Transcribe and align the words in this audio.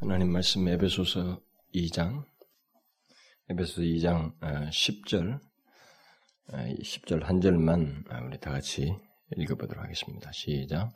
하나님 0.00 0.30
말씀 0.30 0.68
에베소서 0.68 1.40
2장 1.74 2.22
에베소서 3.50 3.80
2장 3.82 4.32
10절 4.40 5.40
10절 6.52 7.24
한 7.24 7.40
절만 7.40 8.04
우리 8.24 8.38
다 8.38 8.52
같이 8.52 8.94
읽어보도록 9.36 9.82
하겠습니다. 9.82 10.30
시작. 10.30 10.92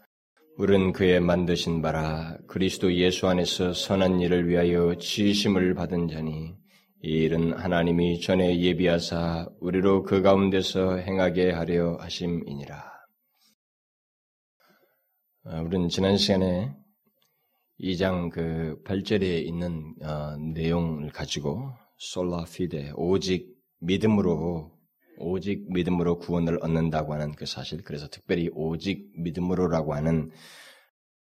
우리는 0.56 0.92
그의 0.92 1.18
만드신 1.18 1.82
바라 1.82 2.38
그리스도 2.46 2.94
예수 2.94 3.26
안에서 3.26 3.72
선한 3.72 4.20
일을 4.20 4.48
위하여 4.48 4.94
지심을 4.94 5.74
받은 5.74 6.06
자니 6.06 6.54
이 7.02 7.08
일은 7.08 7.54
하나님이 7.54 8.20
전에 8.20 8.60
예비하사 8.60 9.48
우리로 9.58 10.04
그 10.04 10.22
가운데서 10.22 10.98
행하게 10.98 11.50
하려 11.50 11.96
하심이니라. 11.96 12.92
아, 15.46 15.60
우리는 15.60 15.88
지난 15.88 16.16
시간에 16.16 16.80
2장 17.80 18.30
그 18.30 18.80
8절에 18.84 19.44
있는 19.44 19.94
어, 20.02 20.36
내용을 20.36 21.10
가지고 21.10 21.72
솔라 21.96 22.44
피데 22.44 22.92
오직 22.96 23.56
믿음으로 23.80 24.70
오직 25.18 25.72
믿음으로 25.72 26.18
구원을 26.18 26.58
얻는다고 26.62 27.12
하는 27.14 27.32
그 27.32 27.46
사실 27.46 27.82
그래서 27.82 28.08
특별히 28.08 28.50
오직 28.54 29.10
믿음으로라고 29.16 29.94
하는 29.94 30.30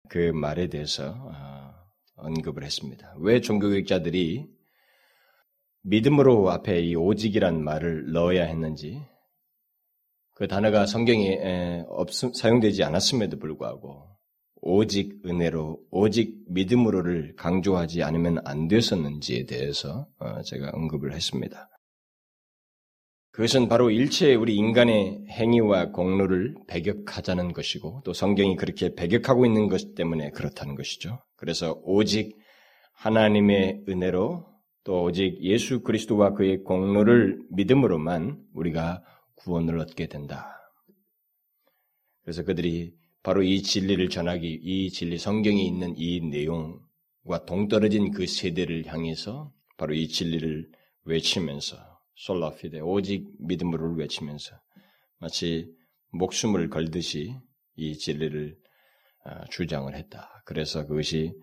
그 0.10 0.32
말에 0.34 0.68
대해서 0.68 1.10
어, 1.10 1.74
언급을 2.16 2.64
했습니다. 2.64 3.16
왜 3.20 3.42
종교개혁자들이 3.42 4.48
믿음으로 5.84 6.50
앞에 6.52 6.82
이 6.82 6.96
오직이란 6.96 7.64
말을 7.64 8.12
넣어야 8.12 8.46
했는지 8.46 9.02
그 10.34 10.48
단어가 10.48 10.86
성경에 10.86 11.84
없, 11.88 12.12
사용되지 12.12 12.84
않았음에도 12.84 13.40
불구하고 13.40 14.17
오직 14.62 15.22
은혜로, 15.26 15.80
오직 15.92 16.46
믿음으로를 16.50 17.36
강조하지 17.36 18.04
않으면 18.04 18.40
안 18.46 18.68
됐었는지에 18.68 19.46
대해서 19.46 20.08
어, 20.20 20.42
제가 20.42 20.72
언급을 20.74 21.14
했습니다. 21.14 21.70
그것은 23.32 23.70
바로 23.70 23.92
일체 23.92 24.34
우리 24.34 24.56
인간의 24.56 25.26
행위와 25.30 25.92
공로를 25.92 26.56
배격하자는 26.68 27.54
것이고 27.54 28.02
또 28.04 28.12
성경이 28.12 28.56
그렇게 28.56 28.96
배격하고 28.96 29.46
있는 29.46 29.68
것 29.68 29.94
때문에 29.94 30.32
그렇다는 30.32 30.74
것이죠. 30.74 31.22
그래서 31.36 31.80
오직 31.84 32.36
하나님의 32.94 33.84
은혜로 33.88 34.44
또 34.84 35.04
오직 35.04 35.38
예수 35.44 35.82
그리스도와 35.84 36.34
그의 36.34 36.64
공로를 36.64 37.40
믿음으로만 37.52 38.44
우리가 38.56 39.04
구원을 39.36 39.78
얻게 39.80 40.08
된다. 40.08 40.58
그래서 42.24 42.44
그들이 42.44 42.96
바로 43.24 43.44
이 43.44 43.62
진리를 43.62 44.10
전하기, 44.10 44.62
이 44.64 44.90
진리, 44.90 45.18
성경에 45.18 45.62
있는 45.62 45.94
이 45.98 46.22
내용과 46.22 47.46
동떨어진 47.46 48.12
그 48.12 48.26
세대를 48.26 48.86
향해서 48.88 49.52
바로 49.78 49.94
이 49.94 50.08
진리를 50.08 50.70
외치면서 51.04 51.78
솔라피데 52.16 52.80
오직 52.82 53.28
믿음으로 53.40 53.94
외치면서 53.94 54.60
마치 55.20 55.68
목숨을 56.12 56.70
걸듯이 56.70 57.36
이 57.76 57.98
진리를 57.98 58.58
아, 59.26 59.46
주장을 59.50 59.94
했다. 59.94 60.42
그래서 60.46 60.86
그것이 60.88 61.34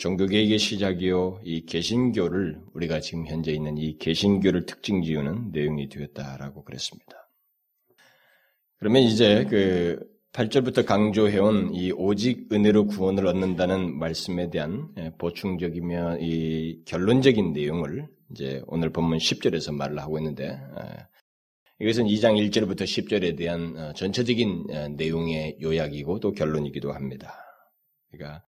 종교개혁의 0.00 0.58
시작이요, 0.58 1.42
이 1.44 1.66
개신교를 1.66 2.60
우리가 2.72 3.00
지금 3.00 3.26
현재 3.26 3.52
있는 3.52 3.76
이 3.76 3.98
개신교를 3.98 4.64
특징 4.64 5.02
지우는 5.02 5.52
내용이 5.52 5.90
되었다라고 5.90 6.64
그랬습니다. 6.64 7.28
그러면 8.78 9.02
이제 9.02 9.44
그 9.44 10.13
8절부터 10.34 10.84
강조해온 10.84 11.72
이 11.74 11.92
오직 11.92 12.52
은혜로 12.52 12.86
구원을 12.86 13.24
얻는다는 13.28 13.96
말씀에 14.00 14.50
대한 14.50 14.88
예, 14.98 15.12
보충적이며 15.16 16.18
이 16.18 16.82
결론적인 16.86 17.52
내용을 17.52 18.08
이제 18.32 18.60
오늘 18.66 18.90
본문 18.90 19.18
10절에서 19.18 19.72
말을 19.76 20.00
하고 20.00 20.18
있는데 20.18 20.46
예, 20.48 21.06
이것은 21.78 22.06
2장 22.06 22.34
1절부터 22.50 22.82
10절에 22.82 23.36
대한 23.38 23.78
어, 23.78 23.92
전체적인 23.92 24.64
어, 24.70 24.88
내용의 24.88 25.58
요약이고 25.62 26.18
또 26.18 26.32
결론이기도 26.32 26.92
합니다. 26.92 27.36
그러니까 28.10 28.44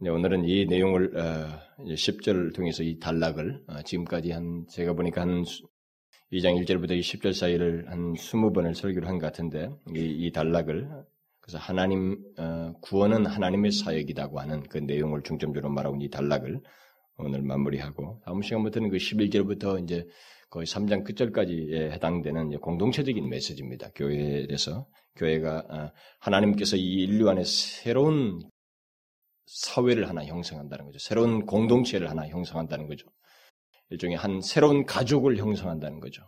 오늘은 0.00 0.44
이 0.44 0.66
내용을 0.66 1.14
10절을 1.78 2.50
어, 2.50 2.52
통해서 2.52 2.84
이 2.84 3.00
단락을 3.00 3.60
지금까지 3.84 4.30
한 4.30 4.66
제가 4.70 4.92
보니까 4.92 5.22
한 5.22 5.42
2장 6.32 6.64
1절부터 6.64 7.00
10절 7.00 7.32
사이를 7.32 7.90
한 7.90 8.12
20번을 8.12 8.72
설교를 8.74 9.08
한 9.08 9.18
것 9.18 9.26
같은데 9.26 9.68
이, 9.96 9.98
이 9.98 10.30
단락을 10.30 11.04
그래서 11.44 11.58
하나님 11.58 12.16
어, 12.38 12.72
구원은 12.80 13.26
하나님의 13.26 13.70
사역이라고 13.70 14.40
하는 14.40 14.62
그 14.62 14.78
내용을 14.78 15.22
중점적으로 15.22 15.70
말하고 15.70 15.98
이 16.00 16.08
단락을 16.08 16.62
오늘 17.18 17.42
마무리하고 17.42 18.22
다음 18.24 18.40
시간부터는 18.40 18.88
그 18.88 18.96
11절부터 18.96 19.82
이제 19.82 20.06
거의 20.48 20.66
3장 20.66 21.04
끝절까지에 21.04 21.90
해당되는 21.92 22.58
공동체적인 22.60 23.28
메시지입니다. 23.28 23.90
교회에 23.94 24.46
대해서 24.46 24.86
교회가 25.16 25.64
어, 25.68 25.92
하나님께서 26.20 26.76
이 26.76 27.02
인류 27.02 27.28
안에 27.28 27.44
새로운 27.44 28.40
사회를 29.44 30.08
하나 30.08 30.24
형성한다는 30.24 30.86
거죠. 30.86 30.98
새로운 30.98 31.44
공동체를 31.44 32.08
하나 32.08 32.26
형성한다는 32.26 32.86
거죠. 32.86 33.06
일종의 33.90 34.16
한 34.16 34.40
새로운 34.40 34.86
가족을 34.86 35.36
형성한다는 35.36 36.00
거죠. 36.00 36.22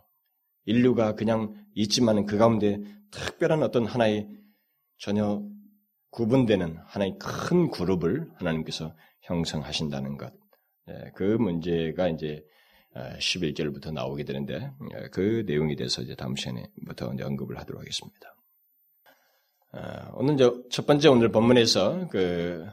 인류가 0.65 1.15
그냥 1.15 1.55
있지만은 1.73 2.27
그 2.27 2.37
가운데 2.37 2.77
특별한 3.09 3.63
어떤 3.63 3.87
하나의 3.87 4.27
전혀 4.97 5.41
구분되는 6.11 6.77
하나의 6.85 7.17
큰 7.19 7.69
그룹을 7.69 8.31
하나님께서 8.35 8.93
형성하신다는 9.21 10.17
것. 10.17 10.33
예, 10.89 11.11
그 11.15 11.23
문제가 11.23 12.07
이제 12.07 12.43
11절부터 12.95 13.87
어, 13.87 13.91
나오게 13.91 14.23
되는데 14.23 14.71
예, 14.93 15.07
그 15.11 15.43
내용에 15.45 15.75
대해서 15.75 16.01
이제 16.01 16.15
다음 16.15 16.35
시간에부터 16.35 17.13
이제 17.13 17.23
언급을 17.23 17.57
하도록 17.59 17.79
하겠습니다. 17.79 18.35
어, 19.73 20.11
오늘 20.15 20.37
첫 20.71 20.85
번째 20.87 21.09
오늘 21.09 21.29
본문에서 21.31 22.07
그 22.09 22.65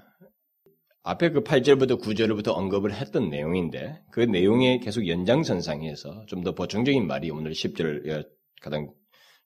앞에 1.03 1.31
그 1.31 1.43
8절부터 1.43 2.01
9절부터 2.01 2.57
언급을 2.57 2.95
했던 2.95 3.29
내용인데 3.29 4.03
그 4.11 4.21
내용의 4.21 4.81
계속 4.81 5.07
연장선상에서 5.07 6.25
좀 6.27 6.43
더 6.45 6.55
보충적인 6.55 7.07
말이 7.07 7.31
오늘 7.31 7.53
10절 7.53 8.27
가장 8.63 8.91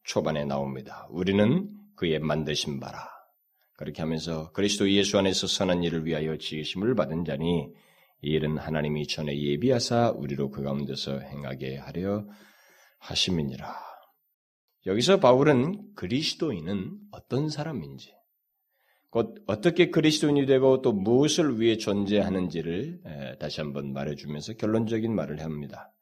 초반에 0.05 0.44
나옵니다. 0.44 1.09
우리는 1.11 1.69
그의 1.99 2.21
만드신 2.21 2.81
바라. 2.81 3.09
그렇게 3.75 4.03
하면서 4.03 4.51
그리스도 4.53 4.91
예수 4.91 5.19
안에서 5.19 5.47
선한 5.47 5.83
일을 5.85 6.07
위하여 6.07 6.37
지으심을 6.37 6.95
받은 6.95 7.25
자니 7.25 7.69
이 8.23 8.31
일은 8.31 8.57
하나님이 8.57 9.07
전에 9.07 9.37
예비하사 9.37 10.11
우리로 10.17 10.51
그 10.51 10.63
가운데서 10.63 11.19
행하게 11.19 11.77
하려 11.77 12.27
하심이니라. 12.99 13.75
여기서 14.87 15.21
바울은 15.21 15.95
그리스도인은 15.95 16.99
어떤 17.11 17.49
사람인지, 17.49 18.13
곧 19.11 19.37
어떻게 19.47 19.91
그리스도인이 19.91 20.47
되고 20.47 20.83
또 20.83 20.93
무엇을 20.93 21.61
위해 21.61 21.77
존재하는지를 21.77 23.37
다시 23.39 23.61
한번 23.61 23.93
말해주면서 23.93 24.55
결론적인 24.55 25.15
말을 25.15 25.41
합니다. 25.43 25.93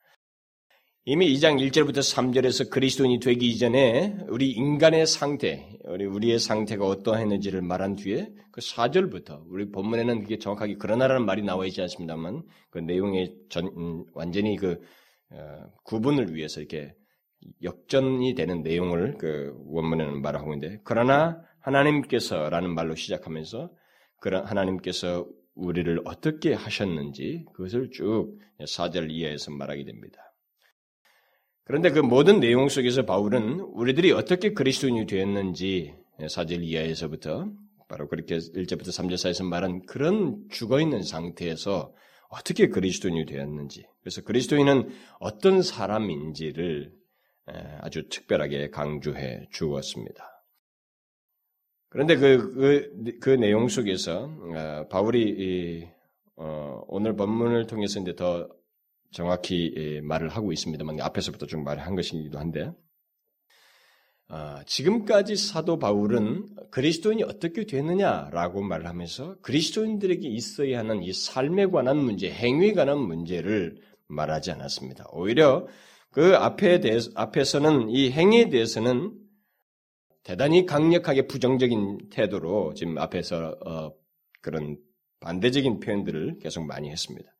이미 1.09 1.33
2장 1.34 1.61
1절부터 1.61 1.99
3절에서 1.99 2.69
그리스도인이 2.69 3.21
되기 3.21 3.49
이전에 3.49 4.17
우리 4.28 4.50
인간의 4.50 5.06
상태, 5.06 5.78
우리 5.84 6.05
우리의 6.05 6.41
상태가 6.41 6.84
어떠했는지를 6.84 7.62
말한 7.62 7.94
뒤에 7.94 8.28
그 8.50 8.61
4절부터 8.61 9.45
우리 9.49 9.71
본문에는 9.71 10.22
그게 10.22 10.39
정확하게 10.39 10.78
그러나라는 10.78 11.25
말이 11.25 11.43
나와 11.43 11.65
있지 11.65 11.81
않습니다만 11.81 12.43
그 12.71 12.81
내용의 12.81 13.37
전 13.50 13.66
음, 13.66 14.05
완전히 14.15 14.56
그 14.56 14.81
어, 15.31 15.71
구분을 15.84 16.34
위해서 16.34 16.59
이렇게 16.59 16.93
역전이 17.62 18.34
되는 18.34 18.65
내용을 18.65 19.16
그 19.16 19.55
원문에는 19.65 20.21
말하고 20.22 20.55
있는데 20.55 20.81
그러나 20.83 21.41
하나님께서라는 21.61 22.75
말로 22.75 22.97
시작하면서 22.97 23.71
그런 24.19 24.45
하나님께서 24.45 25.25
우리를 25.55 26.00
어떻게 26.05 26.53
하셨는지 26.53 27.45
그것을 27.54 27.91
쭉 27.92 28.41
4절 28.59 29.13
이하에서 29.13 29.53
말하게 29.53 29.84
됩니다. 29.84 30.26
그런데 31.66 31.91
그 31.91 31.98
모든 31.98 32.39
내용 32.39 32.68
속에서 32.68 33.04
바울은 33.04 33.59
우리들이 33.59 34.13
어떻게 34.13 34.53
그리스도인이 34.53 35.07
되었는지 35.07 35.95
사절 36.30 36.63
이하에서부터 36.63 37.51
바로 37.89 38.09
그렇게 38.09 38.39
1절부터 38.39 38.89
3절 38.89 39.16
사이에서 39.16 39.42
말한 39.42 39.84
그런 39.86 40.45
죽어 40.48 40.80
있는 40.80 41.03
상태에서 41.03 41.92
어떻게 42.28 42.68
그리스도인이 42.68 43.27
되었는지 43.27 43.84
그래서 44.01 44.22
그리스도인은 44.22 44.91
어떤 45.18 45.60
사람인지를 45.60 46.92
아주 47.80 48.09
특별하게 48.09 48.71
강조해 48.71 49.48
주었습니다. 49.51 50.24
그런데 51.89 52.16
그, 52.16 52.54
그, 52.54 53.18
그 53.21 53.30
내용 53.30 53.68
속에서 53.68 54.24
어, 54.24 54.86
바울이 54.89 55.22
이, 55.22 55.89
어, 56.36 56.83
오늘 56.89 57.16
본문을 57.16 57.66
통해서 57.66 58.01
이제 58.01 58.15
더 58.15 58.48
정확히 59.10 59.74
예, 59.76 60.00
말을 60.00 60.28
하고 60.28 60.53
있습니다만 60.53 61.00
앞에서부터 61.00 61.47
좀 61.47 61.64
말을 61.64 61.84
한 61.84 61.94
것이기도 61.97 62.38
한데 62.38 62.72
아, 64.28 64.64
지금까지 64.66 65.36
사도 65.36 65.78
바울은 65.78 66.47
그리스도인이 66.70 67.22
어떻게 67.22 67.64
되느냐라고 67.64 68.60
말을 68.60 68.86
하면서 68.86 69.36
그리스도인들에게 69.41 70.28
있어야 70.28 70.80
하는 70.80 71.03
이 71.03 71.12
삶에 71.12 71.66
관한 71.66 71.97
문제, 71.98 72.30
행위에 72.30 72.72
관한 72.72 72.98
문제를 72.98 73.76
말하지 74.08 74.50
않았습니다. 74.50 75.06
오히려 75.12 75.68
그 76.10 76.34
앞에 76.34 76.80
대해서, 76.80 77.10
앞에서는 77.14 77.91
이 77.91 78.10
행위에 78.10 78.48
대해서는 78.48 79.12
대단히 80.24 80.66
강력하게 80.66 81.28
부정적인 81.28 82.08
태도로 82.10 82.74
지금 82.74 82.98
앞에서 82.98 83.56
어, 83.64 83.92
그런 84.41 84.76
반대적인 85.20 85.78
표현들을 85.78 86.38
계속 86.41 86.64
많이 86.66 86.91
했습니다. 86.91 87.35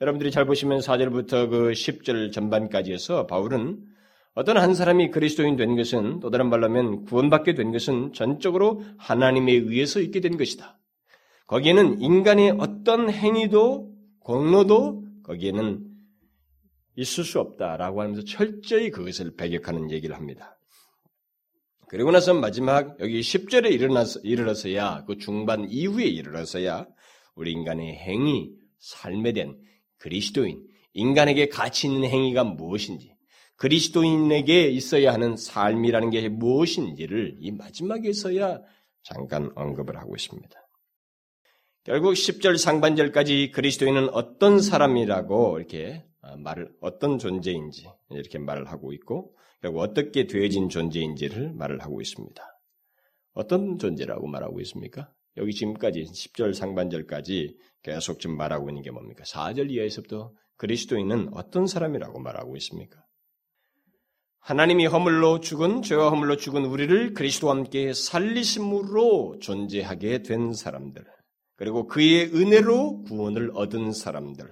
여러분들이 0.00 0.30
잘 0.30 0.44
보시면 0.44 0.80
4절부터 0.80 1.48
그 1.48 1.70
10절 1.72 2.30
전반까지 2.30 2.92
해서 2.92 3.26
바울은 3.26 3.82
어떤 4.34 4.58
한 4.58 4.74
사람이 4.74 5.10
그리스도인 5.10 5.56
된 5.56 5.74
것은 5.74 6.20
또 6.20 6.28
다른 6.30 6.50
말로 6.50 6.66
하면 6.66 7.04
구원받게 7.04 7.54
된 7.54 7.72
것은 7.72 8.12
전적으로 8.12 8.82
하나님에 8.98 9.52
의해서 9.52 10.00
있게 10.00 10.20
된 10.20 10.36
것이다. 10.36 10.78
거기에는 11.46 12.02
인간의 12.02 12.56
어떤 12.58 13.08
행위도 13.08 13.90
공로도 14.20 15.04
거기에는 15.22 15.86
있을 16.96 17.24
수 17.24 17.40
없다라고 17.40 18.02
하면서 18.02 18.22
철저히 18.22 18.90
그것을 18.90 19.34
배격하는 19.36 19.90
얘기를 19.90 20.14
합니다. 20.14 20.58
그리고 21.88 22.10
나서 22.10 22.34
마지막 22.34 23.00
여기 23.00 23.20
10절에 23.20 23.72
일어나서, 23.72 24.20
이르러서야 24.24 25.04
그 25.06 25.16
중반 25.16 25.66
이후에 25.70 26.04
이르러서야 26.04 26.86
우리 27.34 27.52
인간의 27.52 27.94
행위, 27.94 28.50
삶에 28.78 29.32
대한 29.32 29.56
그리스도인, 29.98 30.66
인간에게 30.92 31.48
가치 31.48 31.86
있는 31.86 32.08
행위가 32.08 32.44
무엇인지, 32.44 33.14
그리스도인에게 33.56 34.68
있어야 34.68 35.12
하는 35.12 35.36
삶이라는 35.36 36.10
게 36.10 36.28
무엇인지를 36.28 37.36
이 37.40 37.52
마지막에서야 37.52 38.60
잠깐 39.02 39.50
언급을 39.54 39.96
하고 39.96 40.14
있습니다. 40.14 40.54
결국 41.84 42.12
10절 42.12 42.58
상반절까지 42.58 43.52
그리스도인은 43.52 44.08
어떤 44.10 44.60
사람이라고 44.60 45.58
이렇게 45.58 46.04
말을, 46.38 46.72
어떤 46.80 47.18
존재인지 47.18 47.86
이렇게 48.10 48.38
말을 48.38 48.66
하고 48.66 48.92
있고, 48.92 49.36
결국 49.62 49.80
어떻게 49.80 50.26
되어진 50.26 50.68
존재인지를 50.68 51.52
말을 51.52 51.80
하고 51.80 52.00
있습니다. 52.00 52.42
어떤 53.34 53.78
존재라고 53.78 54.26
말하고 54.26 54.60
있습니까? 54.60 55.12
여기 55.36 55.52
지금까지 55.52 56.04
10절 56.04 56.54
상반절까지 56.54 57.56
계속 57.82 58.20
좀 58.20 58.36
말하고 58.36 58.70
있는 58.70 58.82
게 58.82 58.90
뭡니까? 58.90 59.24
4절 59.24 59.70
이하에서부터 59.70 60.32
그리스도인은 60.56 61.30
어떤 61.34 61.66
사람이라고 61.66 62.20
말하고 62.20 62.56
있습니까? 62.56 63.04
하나님이 64.40 64.86
허물로 64.86 65.40
죽은 65.40 65.82
죄와 65.82 66.10
허물로 66.10 66.36
죽은 66.36 66.64
우리를 66.64 67.14
그리스도와 67.14 67.56
함께 67.56 67.92
살리심으로 67.92 69.38
존재하게 69.40 70.22
된 70.22 70.52
사람들. 70.52 71.04
그리고 71.56 71.86
그의 71.86 72.26
은혜로 72.26 73.02
구원을 73.02 73.50
얻은 73.54 73.92
사람들. 73.92 74.48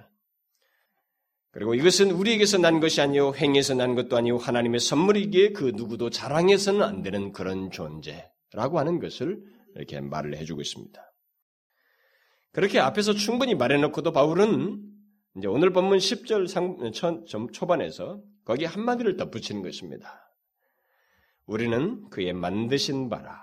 그리고 1.53 1.77
이것은 1.77 2.11
우리에게서 2.11 2.59
난 2.59 2.81
것이 2.81 3.01
아니요 3.01 3.33
행에서 3.37 3.75
난 3.75 3.95
것도 3.95 4.17
아니요 4.17 4.39
하나님의 4.39 4.81
선물이기에 4.81 5.53
그 5.53 5.73
누구도 5.77 6.11
자랑해서는 6.11 6.83
안 6.83 7.03
되는 7.03 7.31
그런 7.31 7.71
존재라고 7.71 8.81
하는 8.81 8.99
것을 8.99 9.41
이렇게 9.75 10.01
말을 10.01 10.37
해주고 10.37 10.61
있습니다. 10.61 11.13
그렇게 12.53 12.79
앞에서 12.79 13.15
충분히 13.15 13.55
말해놓고도 13.55 14.13
바울은 14.13 14.83
이제 15.37 15.49
오늘 15.49 15.73
본문 15.73 15.99
10절 15.99 16.47
상, 16.47 17.51
초반에서 17.53 18.23
거기 18.45 18.65
한마디를 18.65 19.17
덧붙이는 19.17 19.63
것입니다. 19.63 20.31
우리는 21.47 22.09
그의 22.11 22.33
만드신 22.33 23.09
바라. 23.09 23.43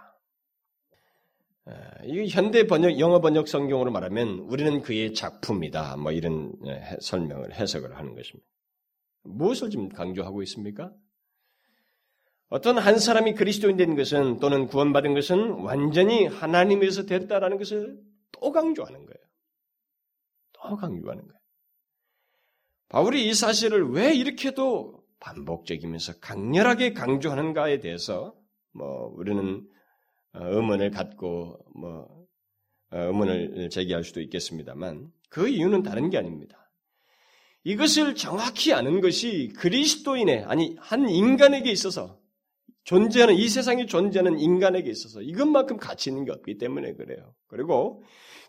이 2.05 2.27
현대 2.29 2.65
번역, 2.65 2.99
영어 2.99 3.19
번역 3.19 3.47
성경으로 3.47 3.91
말하면 3.91 4.39
우리는 4.39 4.81
그의 4.81 5.13
작품이다. 5.13 5.97
뭐 5.97 6.11
이런 6.11 6.53
설명을 7.01 7.53
해석을 7.53 7.97
하는 7.97 8.15
것입니다. 8.15 8.47
무엇을 9.23 9.69
지금 9.69 9.89
강조하고 9.89 10.41
있습니까? 10.43 10.91
어떤 12.51 12.77
한 12.77 12.99
사람이 12.99 13.35
그리스도인 13.35 13.77
된 13.77 13.95
것은 13.95 14.39
또는 14.39 14.67
구원받은 14.67 15.13
것은 15.13 15.51
완전히 15.61 16.25
하나님에서 16.25 17.05
됐다라는 17.05 17.57
것을 17.57 17.97
또 18.33 18.51
강조하는 18.51 19.05
거예요. 19.05 19.25
또 20.51 20.75
강조하는 20.75 21.27
거예요. 21.27 21.39
바울이 22.89 23.25
이 23.25 23.33
사실을 23.33 23.91
왜 23.91 24.13
이렇게도 24.13 25.01
반복적이면서 25.21 26.19
강렬하게 26.19 26.91
강조하는가에 26.91 27.79
대해서 27.79 28.35
뭐 28.73 29.13
우리는 29.15 29.65
어, 30.33 30.39
의문을 30.43 30.91
갖고 30.91 31.57
뭐 31.73 32.27
어, 32.91 32.97
의문을 32.97 33.69
제기할 33.69 34.03
수도 34.03 34.19
있겠습니다만 34.19 35.09
그 35.29 35.47
이유는 35.47 35.83
다른 35.83 36.09
게 36.09 36.17
아닙니다. 36.17 36.69
이것을 37.63 38.15
정확히 38.15 38.73
아는 38.73 38.99
것이 38.99 39.53
그리스도인의 39.55 40.43
아니 40.43 40.75
한 40.79 41.07
인간에게 41.07 41.71
있어서 41.71 42.20
존재하는 42.83 43.35
이 43.35 43.47
세상에 43.47 43.85
존재하는 43.85 44.39
인간에게 44.39 44.89
있어서 44.89 45.21
이것만큼 45.21 45.77
가치 45.77 46.09
있는 46.09 46.25
게 46.25 46.31
없기 46.31 46.57
때문에 46.57 46.93
그래요. 46.93 47.33
그리고 47.47 48.03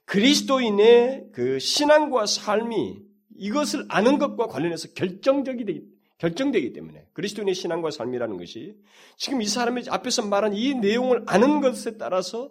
그리스도인의 0.06 1.28
그 1.32 1.58
신앙과 1.58 2.26
삶이 2.26 2.98
이것을 3.36 3.86
아는 3.88 4.18
것과 4.18 4.46
관련해서 4.46 4.88
결정적이 4.94 5.64
되기, 5.64 5.82
결정되기 6.18 6.72
때문에 6.72 7.06
그리스도인의 7.12 7.54
신앙과 7.54 7.90
삶이라는 7.90 8.36
것이 8.36 8.76
지금 9.16 9.42
이 9.42 9.46
사람이 9.46 9.84
앞에서 9.88 10.26
말한 10.26 10.54
이 10.54 10.74
내용을 10.74 11.24
아는 11.26 11.60
것에 11.60 11.96
따라서 11.98 12.50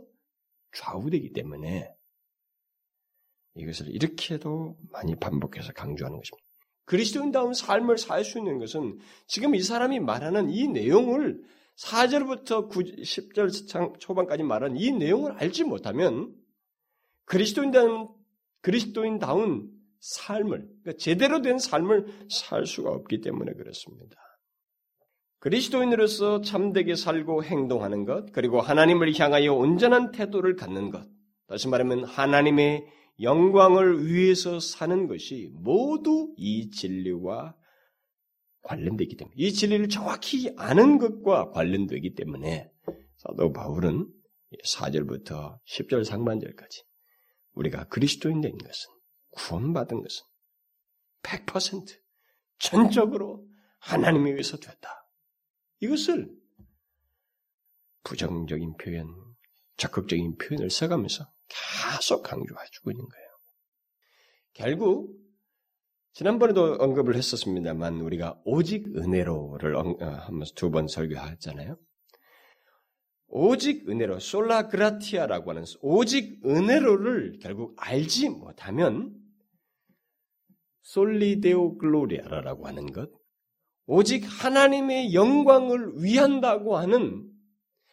좌우되기 0.74 1.34
때문에 1.34 1.94
이것을 3.56 3.90
이렇게도 3.90 4.78
많이 4.92 5.16
반복해서 5.16 5.74
강조하는 5.74 6.18
것입니다. 6.18 6.48
그리스도인다운 6.86 7.54
삶을 7.54 7.98
살 7.98 8.24
수 8.24 8.38
있는 8.38 8.60
것은 8.60 9.00
지금 9.28 9.56
이 9.56 9.62
사람이 9.62 10.00
말하는 10.00 10.50
이 10.50 10.68
내용을 10.68 11.42
4절부터 11.84 12.70
10절 12.70 14.00
초반까지 14.00 14.44
말한 14.44 14.78
이 14.78 14.92
내용을 14.92 15.34
알지 15.34 15.64
못하면 15.64 16.34
그리스도인다운, 17.26 18.10
그리스도인다운 18.62 19.72
삶을, 20.00 20.68
그러니까 20.84 20.94
제대로 20.98 21.42
된 21.42 21.60
삶을 21.60 22.28
살 22.30 22.66
수가 22.66 22.92
없기 22.92 23.22
때문에 23.22 23.54
그렇습니다. 23.54 24.18
그리스도인으로서 25.40 26.42
참되게 26.42 26.96
살고 26.96 27.44
행동하는 27.44 28.06
것, 28.06 28.32
그리고 28.32 28.62
하나님을 28.62 29.18
향하여 29.20 29.54
온전한 29.54 30.12
태도를 30.12 30.56
갖는 30.56 30.92
것, 30.92 31.08
다시 31.48 31.68
말하면 31.68 32.04
하나님의 32.06 32.86
영광을 33.22 34.08
위해서 34.08 34.60
사는 34.60 35.08
것이 35.08 35.52
모두 35.54 36.34
이 36.38 36.70
진리와 36.70 37.56
관련되기 38.64 39.16
때문에 39.16 39.36
이 39.38 39.52
진리를 39.54 39.90
정확히 39.90 40.54
아는 40.58 40.98
것과 40.98 41.52
관련되기 41.52 42.14
때문에 42.16 42.72
사도 43.18 43.52
바울은 43.52 44.08
4절부터 44.66 45.60
10절 45.66 46.04
상반절까지 46.04 46.84
우리가 47.54 47.86
그리스도인 47.86 48.42
된 48.42 48.58
것은 48.58 48.92
구원받은 49.32 50.02
것은 50.02 50.26
100% 51.24 52.00
전적으로 52.60 53.48
하나님에 53.80 54.32
의해서 54.32 54.58
됐다. 54.58 55.08
이것을 55.80 56.30
부정적인 58.04 58.78
표현, 58.78 59.08
적극적인 59.78 60.38
표현을 60.38 60.70
써가면서 60.70 61.32
계속 61.48 62.24
강조해주고 62.24 62.92
있는 62.92 63.08
거예요. 63.08 63.28
결국 64.54 65.18
지난번에도 66.14 66.76
언급을 66.80 67.16
했었습니다만 67.16 68.02
우리가 68.02 68.40
오직 68.44 68.88
은혜로를 68.96 69.76
어, 69.76 69.82
한번 70.00 70.46
두번 70.56 70.88
설교했잖아요. 70.88 71.78
오직 73.28 73.90
은혜로 73.90 74.20
Sola 74.20 74.68
Gratia라고 74.68 75.52
하는 75.52 75.64
오직 75.82 76.46
은혜로를 76.46 77.40
결국 77.42 77.76
알지 77.78 78.30
못하면 78.30 79.16
Soli 80.82 81.37
Deo 81.37 81.78
Gloria라고 81.78 82.68
하는 82.68 82.92
것 82.92 83.10
오직 83.86 84.26
하나님의 84.26 85.14
영광을 85.14 85.94
위한다고 86.04 86.78
하는 86.78 87.26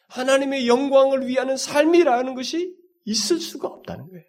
하나님의 0.09 0.67
영광을 0.67 1.25
위하는 1.25 1.55
삶이라는 1.55 2.35
것이 2.35 2.75
있을 3.05 3.39
수가 3.39 3.69
없다는 3.69 4.09
거예요. 4.09 4.25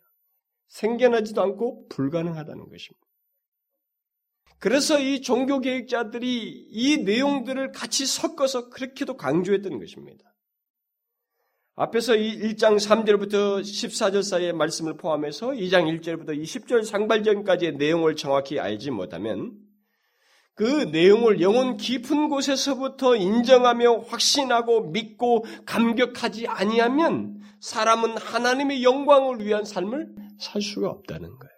생겨나지도 0.68 1.42
않고 1.42 1.88
불가능하다는 1.88 2.68
것입니다. 2.68 3.10
그래서 4.61 5.00
이 5.00 5.23
종교 5.23 5.59
계획자들이 5.59 6.67
이 6.71 6.99
내용들을 6.99 7.73
같이 7.73 8.05
섞어서 8.05 8.69
그렇게도 8.69 9.17
강조했던 9.17 9.79
것입니다. 9.79 10.25
앞에서 11.76 12.14
이 12.14 12.38
1장 12.38 12.76
3절부터 12.76 13.62
14절 13.62 14.23
사이의 14.23 14.52
말씀을 14.52 14.99
포함해서 14.99 15.49
2장 15.49 16.00
1절부터 16.02 16.38
20절 16.38 16.85
상발전까지의 16.85 17.76
내용을 17.76 18.17
정확히 18.17 18.61
알지 18.61 18.90
못하면 18.90 19.55
그 20.55 20.64
내용을 20.93 21.40
영혼 21.40 21.79
깊은 21.79 22.29
곳에서부터 22.29 23.17
인정하며 23.17 24.00
확신하고 24.09 24.90
믿고 24.90 25.47
감격하지 25.64 26.49
아니하면 26.49 27.40
사람은 27.61 28.19
하나님의 28.19 28.85
영광을 28.85 29.40
위한 29.40 29.64
삶을 29.64 30.14
살 30.38 30.61
수가 30.61 30.90
없다는 30.90 31.31
거예요. 31.31 31.50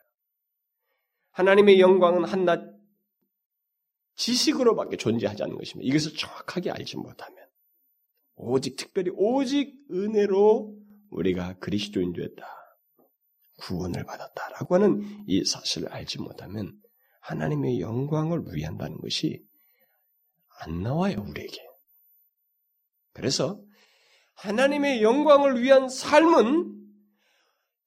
하나님의 1.33 1.81
영광은 1.81 2.25
한낱 2.27 2.72
지식으로밖에 4.17 4.97
존재하지 4.97 5.43
않는 5.43 5.57
것입니다. 5.57 5.89
이것을 5.89 6.17
정확하게 6.17 6.71
알지 6.71 6.97
못하면 6.97 7.37
오직 8.35 8.77
특별히 8.77 9.11
오직 9.15 9.75
은혜로 9.91 10.77
우리가 11.11 11.59
그리스도인 11.59 12.13
되었다. 12.13 12.47
구원을 13.59 14.05
받았다라고 14.05 14.75
하는 14.75 15.25
이 15.27 15.45
사실을 15.45 15.89
알지 15.89 16.19
못하면 16.19 16.75
하나님의 17.21 17.81
영광을 17.81 18.43
위한다는 18.53 18.99
것이 18.99 19.45
안 20.61 20.83
나와요, 20.83 21.25
우리에게. 21.29 21.59
그래서 23.13 23.61
하나님의 24.35 25.03
영광을 25.03 25.63
위한 25.63 25.89
삶은 25.89 26.82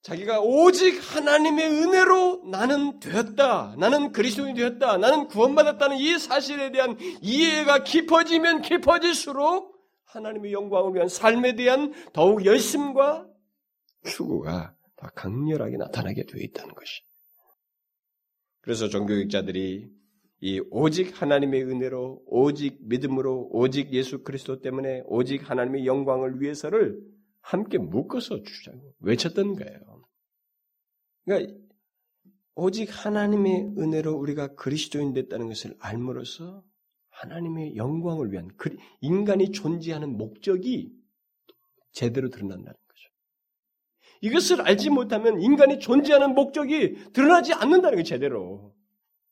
자기가 0.06 0.40
오직 0.40 1.00
하나님의 1.00 1.68
은혜로 1.68 2.44
나는 2.48 3.00
되었다. 3.00 3.74
나는 3.76 4.12
그리스도인이 4.12 4.54
되었다. 4.54 4.98
나는 4.98 5.26
구원받았다는 5.26 5.96
이 5.96 6.16
사실에 6.16 6.70
대한 6.70 6.96
이해가 7.20 7.82
깊어지면 7.82 8.62
깊어질수록 8.62 9.74
하나님의 10.04 10.52
영광을 10.52 10.94
위한 10.94 11.08
삶에 11.08 11.56
대한 11.56 11.92
더욱 12.12 12.44
열심과 12.44 13.26
추구가 14.04 14.76
더 14.94 15.08
강렬하게 15.08 15.76
나타나게 15.76 16.24
되어 16.26 16.40
있다는 16.40 16.76
것이. 16.76 17.02
그래서 18.60 18.88
종교육자들이 18.88 19.90
이 20.40 20.62
오직 20.70 21.20
하나님의 21.20 21.64
은혜로, 21.64 22.22
오직 22.26 22.78
믿음으로, 22.82 23.48
오직 23.50 23.92
예수 23.92 24.22
그리스도 24.22 24.60
때문에, 24.60 25.02
오직 25.06 25.50
하나님의 25.50 25.84
영광을 25.84 26.40
위해서를 26.40 27.00
함께 27.40 27.78
묶어서 27.78 28.42
주자고 28.44 28.94
외쳤던 29.00 29.56
거예요. 29.56 29.95
그러니까 31.26 31.52
오직 32.54 32.88
하나님의 32.90 33.74
은혜로 33.76 34.14
우리가 34.14 34.54
그리스도인 34.54 35.12
됐다는 35.12 35.48
것을 35.48 35.76
알므로써 35.78 36.64
하나님의 37.10 37.76
영광을 37.76 38.32
위한 38.32 38.48
인간이 39.00 39.50
존재하는 39.50 40.16
목적이 40.16 40.92
제대로 41.92 42.30
드러난다는 42.30 42.72
거죠. 42.72 43.10
이것을 44.22 44.62
알지 44.62 44.90
못하면 44.90 45.40
인간이 45.40 45.78
존재하는 45.78 46.34
목적이 46.34 47.12
드러나지 47.12 47.52
않는다는 47.52 47.96
거예요, 47.96 48.02
제대로. 48.04 48.74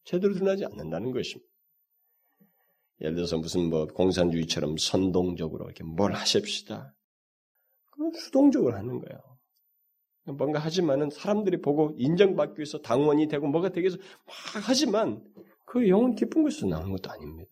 제대로 0.04 0.34
드러나지 0.34 0.64
않는다는 0.66 1.12
것입니다. 1.12 1.50
예를 3.00 3.16
들어서 3.16 3.38
무슨 3.38 3.70
뭐 3.70 3.86
공산주의처럼 3.86 4.76
선동적으로 4.78 5.64
이렇게 5.64 5.82
뭘 5.84 6.12
하십시다. 6.12 6.94
그건 7.90 8.12
수동적으로 8.12 8.76
하는 8.76 8.98
거예요. 9.00 9.33
뭔가 10.24 10.58
하지만은 10.58 11.10
사람들이 11.10 11.60
보고 11.60 11.94
인정받기 11.98 12.58
위해서 12.58 12.78
당원이 12.78 13.28
되고 13.28 13.46
뭐가 13.46 13.68
되기 13.70 13.86
위해서 13.86 13.98
막 14.26 14.34
하지만 14.66 15.22
그 15.64 15.88
영혼 15.88 16.14
깊은 16.14 16.42
곳에서 16.42 16.66
나오는 16.66 16.90
것도 16.90 17.10
아닙니다. 17.10 17.50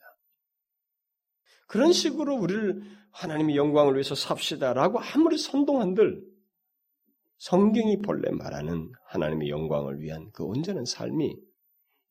그런 1.67 1.93
식으로 1.93 2.37
우리를 2.37 2.83
하나님의 3.11 3.57
영광을 3.57 3.95
위해서 3.95 4.15
삽시다라고 4.15 5.01
아무리 5.01 5.37
선동한들 5.39 6.23
성경이 7.39 8.03
본래 8.03 8.31
말하는 8.31 8.93
하나님의 9.07 9.51
영광을 9.51 10.01
위한 10.01 10.31
그 10.33 10.45
온전한 10.45 10.85
삶이 10.85 11.37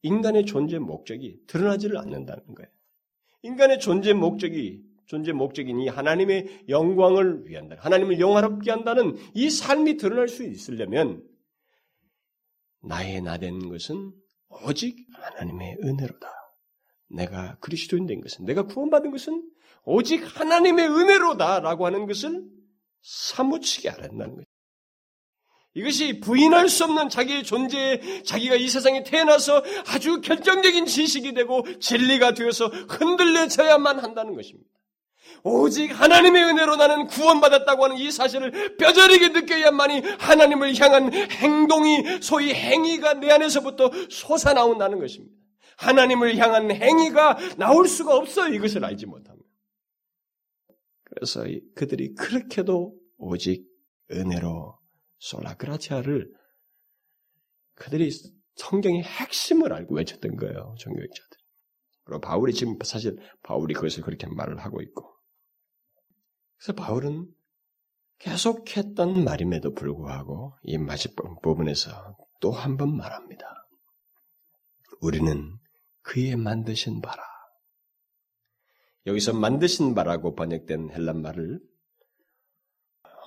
인간의 0.04 0.46
존재 0.46 0.78
목적이 0.78 1.40
드러나지를 1.48 1.98
않는다는 1.98 2.44
거예요. 2.54 2.70
인간의 3.44 3.80
존재 3.80 4.14
목적이 4.14 4.84
존재 5.12 5.34
목적인 5.34 5.78
이 5.82 5.90
하나님의 5.90 6.68
영광을 6.70 7.46
위한다. 7.46 7.76
하나님을 7.80 8.22
영화롭게 8.22 8.72
한다는 8.72 9.18
이 9.34 9.50
삶이 9.50 9.98
드러날 9.98 10.30
수 10.30 10.46
있으려면 10.46 11.22
나의 12.82 13.22
나 13.22 13.38
된 13.38 13.68
것은 13.68 14.14
오직 14.66 14.96
하나님의 15.14 15.80
은혜로다. 15.84 16.32
내가 17.10 17.58
그리스도인 17.60 18.06
된 18.06 18.22
것은 18.22 18.46
내가 18.46 18.64
구원받은 18.64 19.12
것은 19.12 19.52
오직 19.84 20.24
하나님의 20.40 20.88
은혜로다라고 20.88 21.86
하는 21.86 22.06
것을 22.06 22.46
사무치게 23.02 23.90
알았다는 23.90 24.36
거죠. 24.36 24.48
이것이 25.74 26.22
부인할 26.22 26.70
수 26.70 26.86
없는 26.86 27.10
자기의 27.10 27.44
존재에 27.44 28.24
자기가 28.24 28.56
이 28.56 28.70
세상에 28.70 29.04
태어나서 29.04 29.62
아주 29.88 30.22
결정적인 30.22 30.86
지식이 30.86 31.34
되고 31.34 31.64
진리가 31.80 32.34
되어서 32.34 32.68
흔들려져야만 32.68 34.00
한다는 34.00 34.36
것입니다. 34.36 34.72
오직 35.44 35.88
하나님의 35.88 36.44
은혜로 36.44 36.76
나는 36.76 37.08
구원받았다고 37.08 37.84
하는 37.84 37.98
이 37.98 38.12
사실을 38.12 38.78
뼈저리게 38.78 39.30
느껴야만이 39.30 40.02
하나님을 40.20 40.76
향한 40.80 41.12
행동이 41.14 42.22
소위 42.22 42.54
행위가 42.54 43.16
내 43.16 43.32
안에서부터 43.32 43.92
솟아나온다는 44.10 45.00
것입니다. 45.00 45.36
하나님을 45.78 46.38
향한 46.38 46.72
행위가 46.72 47.38
나올 47.58 47.88
수가 47.88 48.16
없어요. 48.16 48.54
이것을 48.54 48.86
알지 48.86 49.08
못하면. 49.08 49.42
그래서 51.04 51.44
그들이 51.76 52.14
그렇게도 52.14 52.96
오직 53.18 53.66
은혜로 54.12 54.78
솔라그라치아를 55.20 56.32
그들이 57.76 58.12
성경의 58.56 59.04
핵심을 59.04 59.74
알고 59.74 59.96
외쳤던 59.96 60.36
거예요. 60.36 60.76
종교학자들. 60.78 61.38
그리고 62.04 62.22
바울이 62.22 62.54
지금 62.54 62.78
사실 62.84 63.18
바울이 63.44 63.74
그것을 63.74 64.04
그렇게 64.04 64.28
말을 64.28 64.60
하고 64.60 64.82
있고. 64.82 65.12
그래서 66.62 66.74
바울은 66.74 67.28
계속했던 68.20 69.24
말임에도 69.24 69.74
불구하고 69.74 70.54
이 70.62 70.78
마지막 70.78 71.42
부분에서 71.42 72.16
또 72.40 72.52
한 72.52 72.78
번 72.78 72.96
말합니다. 72.96 73.46
우리는 75.02 75.58
그의 76.04 76.36
만드신 76.36 77.02
바라. 77.02 77.24
여기서 79.08 79.34
만드신 79.34 79.96
바라고 79.96 80.36
번역된 80.36 80.92
헬란 80.92 81.22
말을 81.24 81.60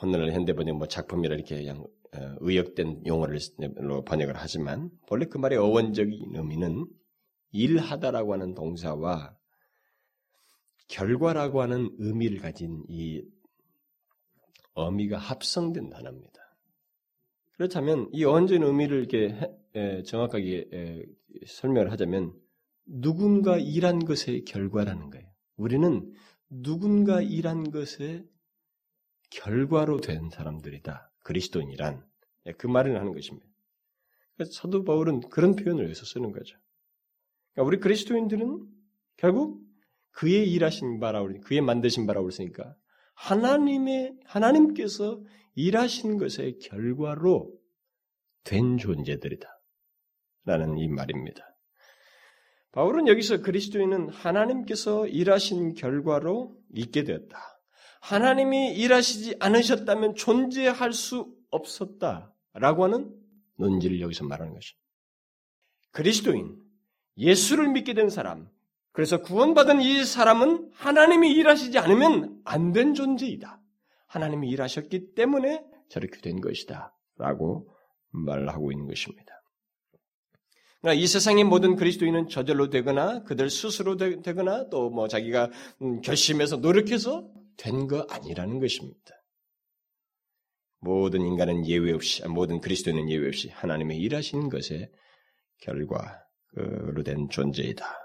오늘날 0.03 0.33
현대 0.33 0.53
번역 0.53 0.77
뭐 0.77 0.87
작품이라 0.87 1.35
이렇게 1.35 1.57
그냥 1.57 1.85
어, 2.15 2.37
의역된 2.39 3.05
용어로 3.07 3.37
번역을 4.05 4.35
하지만 4.37 4.91
본래 5.09 5.27
그 5.27 5.39
말의 5.39 5.59
어원적인 5.59 6.37
의미는 6.37 6.87
일하다라고 7.51 8.33
하는 8.35 8.55
동사와 8.55 9.37
결과라고 10.89 11.63
하는 11.63 11.91
의미를 11.99 12.39
가진 12.39 12.85
이 12.89 13.23
어미가 14.75 15.19
합성된 15.19 15.91
단어입니다. 15.91 16.41
그렇다면 17.53 18.09
이 18.13 18.25
어원적인 18.25 18.63
의미를 18.63 18.99
이렇게 18.99 20.03
정확하게 20.05 21.07
설명을 21.47 21.93
하자면 21.93 22.33
누군가 22.87 23.57
일한 23.57 24.05
것의 24.05 24.45
결과라는 24.45 25.11
거예요. 25.11 25.27
우리는 25.57 26.13
누군가 26.49 27.23
일한 27.23 27.71
것의 27.71 28.27
결과로 29.31 30.01
된 30.01 30.29
사람들이다. 30.31 31.11
그리스도인이란 31.21 32.05
예, 32.47 32.53
그 32.53 32.67
말을 32.67 32.99
하는 32.99 33.15
것입니다. 33.15 33.47
사도 34.53 34.85
바울은 34.85 35.21
그런 35.31 35.55
표현을 35.57 35.85
여기서 35.85 36.05
쓰는 36.05 36.33
거죠. 36.33 36.59
그러니까 37.53 37.69
우리 37.69 37.81
그리스도인들은 37.81 38.69
결국 39.17 39.64
그의 40.15 40.51
일하신 40.51 41.01
바라고 41.01 41.29
그의 41.41 41.61
만드신 41.61 42.07
바라고 42.07 42.27
그랬으니까 42.27 42.75
하나님의 43.15 44.17
하나님께서 44.25 45.21
일하신 45.55 46.19
것의 46.19 46.59
결과로 46.59 47.53
된 48.45 48.77
존재들이다. 48.79 49.49
라는 50.45 50.79
이 50.79 50.89
말입니다. 50.89 51.57
바울은 52.73 53.07
여기서 53.09 53.41
그리스도인은 53.41 54.11
하나님께서 54.11 55.07
일하신 55.07 55.75
결과로 55.75 56.57
있게 56.75 57.05
되었다. 57.05 57.39
하나님이 58.01 58.75
일하시지 58.75 59.37
않으셨다면 59.41 60.17
존재할 60.17 60.93
수 60.93 61.35
없었다 61.51 62.35
라고 62.53 62.85
하는 62.85 63.15
논지를 63.57 64.01
여기서 64.01 64.25
말하는 64.25 64.53
것입니다. 64.53 64.85
그리스도인, 65.93 66.61
예수를 67.17 67.69
믿게 67.69 67.95
된 67.95 68.11
사람, 68.11 68.51
그래서 68.95 69.21
구원받은 69.23 69.81
이 69.81 70.05
사람은 70.05 70.71
하나님이 70.73 71.33
일하시지 71.33 71.77
않으면 71.79 72.41
안 72.45 72.73
된 72.73 72.95
존재이다. 72.95 73.61
하나님이 74.07 74.49
일하셨기 74.51 75.15
때문에 75.15 75.65
저렇게 75.89 76.21
된 76.21 76.41
것이다. 76.41 76.97
라고 77.19 77.69
말을 78.11 78.49
하고 78.51 78.71
있는 78.71 78.87
것입니다. 78.87 79.35
이 80.95 81.07
세상의 81.09 81.43
모든 81.45 81.75
그리스도인은 81.75 82.29
저절로 82.29 82.71
되거나 82.71 83.25
그들 83.25 83.51
스스로 83.51 83.97
되거나 83.97 84.69
또 84.69 84.91
뭐 84.91 85.09
자기가 85.09 85.51
음, 85.83 86.01
결심해서 86.01 86.57
노력해서 86.59 87.29
된 87.57 87.89
거 87.89 88.07
아니라는 88.11 88.61
것입니다. 88.61 89.11
모든 90.79 91.23
인간은 91.23 91.67
예외 91.67 91.93
없이, 91.93 92.23
모든 92.29 92.61
그리스도인은 92.61 93.11
예외 93.11 93.27
없이 93.27 93.49
하나님의 93.49 93.99
일하신 93.99 94.51
것의 94.51 94.91
결과로 95.63 97.03
된 97.05 97.29
존재이다. 97.29 98.04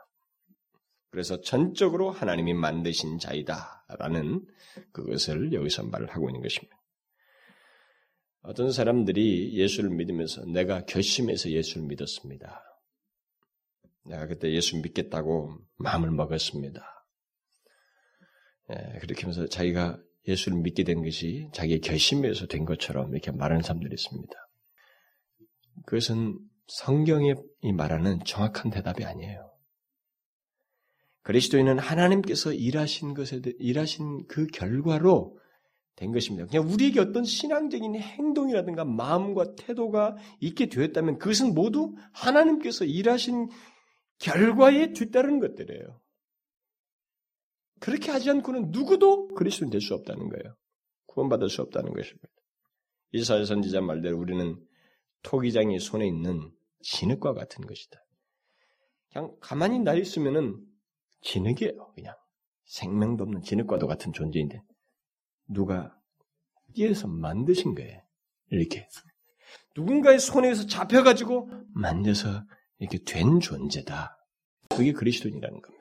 그래서 1.11 1.41
전적으로 1.41 2.11
하나님이 2.11 2.53
만드신 2.53 3.17
자이다라는 3.19 4.45
그것을 4.91 5.53
여기서 5.53 5.83
말을 5.83 6.09
하고 6.11 6.29
있는 6.29 6.41
것입니다. 6.41 6.77
어떤 8.41 8.71
사람들이 8.71 9.53
예수를 9.53 9.89
믿으면서 9.89 10.45
내가 10.45 10.85
결심해서 10.85 11.49
예수를 11.49 11.87
믿었습니다. 11.87 12.63
내가 14.05 14.27
그때 14.27 14.51
예수 14.51 14.77
믿겠다고 14.77 15.57
마음을 15.77 16.11
먹었습니다. 16.11 16.81
예, 18.71 18.99
그렇게 18.99 19.21
하면서 19.21 19.47
자기가 19.47 19.99
예수를 20.27 20.59
믿게 20.59 20.83
된 20.83 21.03
것이 21.03 21.49
자기의 21.53 21.81
결심에서 21.81 22.47
된 22.47 22.65
것처럼 22.65 23.11
이렇게 23.11 23.31
말하는 23.31 23.63
사람들이 23.63 23.93
있습니다. 23.93 24.33
그것은 25.85 26.39
성경이 26.67 27.33
말하는 27.75 28.23
정확한 28.25 28.71
대답이 28.71 29.03
아니에요. 29.03 29.48
그리스도인은 31.29 31.77
하나님께서 31.77 32.51
일하신 32.53 33.13
것에 33.13 33.39
일하신 33.59 34.25
그 34.25 34.47
결과로 34.47 35.37
된 35.95 36.11
것입니다. 36.11 36.47
그냥 36.47 36.67
우리에게 36.67 36.99
어떤 36.99 37.23
신앙적인 37.23 37.93
행동이라든가 37.93 38.83
마음과 38.83 39.53
태도가 39.53 40.17
있게 40.39 40.69
되었다면 40.69 41.19
그것은 41.19 41.53
모두 41.53 41.93
하나님께서 42.13 42.83
일하신 42.83 43.49
결과에 44.17 44.91
뒤따르는 44.93 45.39
것들이에요. 45.39 46.01
그렇게 47.79 48.09
하지 48.09 48.31
않고는 48.31 48.71
누구도 48.71 49.27
그리스도인 49.27 49.69
될 49.69 49.81
수 49.81 49.93
없다는 49.93 50.29
거예요. 50.29 50.55
구원받을 51.05 51.47
수 51.49 51.61
없다는 51.61 51.93
것입니다. 51.93 52.27
이사야 53.11 53.45
선지자 53.45 53.81
말대로 53.81 54.17
우리는 54.17 54.59
토기장의 55.21 55.79
손에 55.79 56.07
있는 56.07 56.51
진흙과 56.81 57.35
같은 57.35 57.67
것이다. 57.67 58.03
그냥 59.13 59.35
가만히 59.39 59.77
나 59.77 59.93
있으면은 59.93 60.67
진흙이에요. 61.21 61.91
그냥 61.95 62.15
생명도 62.65 63.23
없는 63.23 63.41
진흙과도 63.41 63.87
같은 63.87 64.13
존재인데 64.13 64.61
누가 65.47 65.95
뛰어서 66.73 67.07
만드신 67.07 67.75
거예요. 67.75 68.01
이렇게 68.51 68.87
누군가의 69.75 70.19
손에서 70.19 70.67
잡혀가지고 70.67 71.49
만져서 71.73 72.43
이렇게 72.79 72.99
된 73.05 73.39
존재다. 73.39 74.17
그게 74.69 74.93
그리스도인이라는 74.93 75.61
겁니다. 75.61 75.79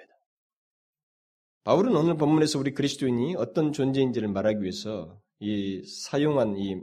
바울은 1.64 1.95
오늘 1.95 2.16
본문에서 2.16 2.59
우리 2.59 2.73
그리스도인이 2.73 3.37
어떤 3.37 3.73
존재인지를 3.73 4.28
말하기 4.28 4.62
위해서 4.62 5.21
이 5.40 5.83
사용한 5.85 6.57
이 6.57 6.80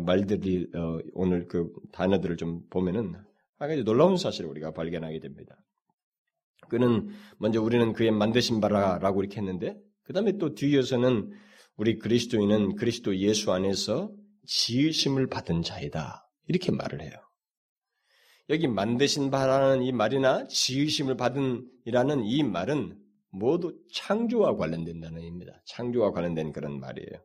말들이 0.00 0.68
어, 0.74 0.98
오늘 1.14 1.46
그 1.48 1.70
단어들을 1.92 2.36
좀 2.36 2.62
보면은 2.68 3.14
한 3.56 3.68
가지 3.68 3.82
놀라운 3.82 4.16
사실을 4.16 4.48
우리가 4.50 4.72
발견하게 4.72 5.18
됩니다. 5.20 5.56
그는 6.68 7.08
먼저 7.38 7.62
우리는 7.62 7.92
그의 7.92 8.10
만드신 8.10 8.60
바라라고 8.60 9.22
이렇게 9.22 9.38
했는데 9.38 9.76
그 10.02 10.12
다음에 10.12 10.38
또 10.38 10.54
뒤에서는 10.54 11.30
우리 11.76 11.98
그리스도인은 11.98 12.76
그리스도 12.76 13.16
예수 13.18 13.52
안에서 13.52 14.10
지으심을 14.46 15.28
받은 15.28 15.62
자이다 15.62 16.28
이렇게 16.46 16.72
말을 16.72 17.02
해요. 17.02 17.12
여기 18.50 18.66
만드신 18.66 19.30
바라는 19.30 19.82
이 19.82 19.92
말이나 19.92 20.46
지으심을 20.46 21.16
받은이라는 21.16 22.24
이 22.24 22.42
말은 22.42 22.98
모두 23.30 23.78
창조와 23.92 24.56
관련된다는 24.56 25.18
의미입니다. 25.18 25.52
창조와 25.66 26.12
관련된 26.12 26.52
그런 26.52 26.80
말이에요. 26.80 27.22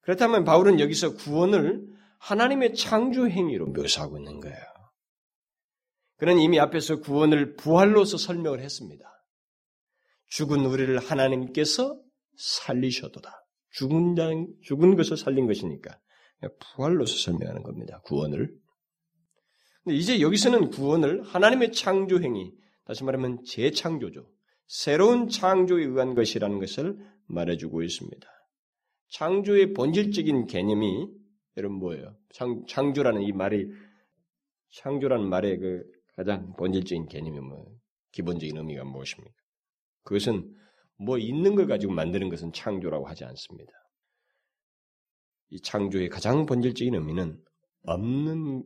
그렇다면 0.00 0.44
바울은 0.44 0.80
여기서 0.80 1.14
구원을 1.14 1.86
하나님의 2.18 2.74
창조 2.74 3.28
행위로 3.28 3.68
묘사하고 3.68 4.18
있는 4.18 4.40
거예요. 4.40 4.71
그는 6.22 6.38
이미 6.38 6.60
앞에서 6.60 7.00
구원을 7.00 7.56
부활로서 7.56 8.16
설명을 8.16 8.60
했습니다. 8.60 9.04
죽은 10.28 10.64
우리를 10.64 10.96
하나님께서 10.96 12.00
살리셔도다. 12.36 13.44
죽은, 13.70 14.14
자, 14.14 14.30
죽은 14.62 14.94
것을 14.94 15.16
살린 15.16 15.48
것이니까 15.48 15.98
부활로서 16.60 17.16
설명하는 17.16 17.64
겁니다. 17.64 18.00
구원을. 18.04 18.54
근데 19.82 19.96
이제 19.96 20.20
여기서는 20.20 20.70
구원을 20.70 21.24
하나님의 21.24 21.72
창조 21.72 22.20
행위, 22.22 22.52
다시 22.84 23.02
말하면 23.02 23.42
재창조죠. 23.44 24.24
새로운 24.68 25.28
창조에 25.28 25.82
의한 25.82 26.14
것이라는 26.14 26.60
것을 26.60 26.98
말해주고 27.26 27.82
있습니다. 27.82 28.28
창조의 29.08 29.72
본질적인 29.72 30.46
개념이 30.46 31.08
여러분 31.56 31.80
뭐예요? 31.80 32.16
창, 32.32 32.64
창조라는 32.68 33.22
이 33.22 33.32
말이 33.32 33.66
창조라는 34.70 35.28
말의 35.28 35.58
그 35.58 35.82
가장 36.12 36.54
본질적인 36.56 37.06
개념이 37.06 37.40
뭐 37.40 37.66
기본적인 38.12 38.56
의미가 38.56 38.84
무엇입니까? 38.84 39.34
그것은 40.04 40.54
뭐 40.98 41.18
있는 41.18 41.54
걸 41.54 41.66
가지고 41.66 41.92
만드는 41.92 42.28
것은 42.28 42.52
창조라고 42.52 43.06
하지 43.06 43.24
않습니다. 43.24 43.72
이 45.50 45.60
창조의 45.60 46.08
가장 46.08 46.46
본질적인 46.46 46.94
의미는 46.94 47.42
없는 47.82 48.64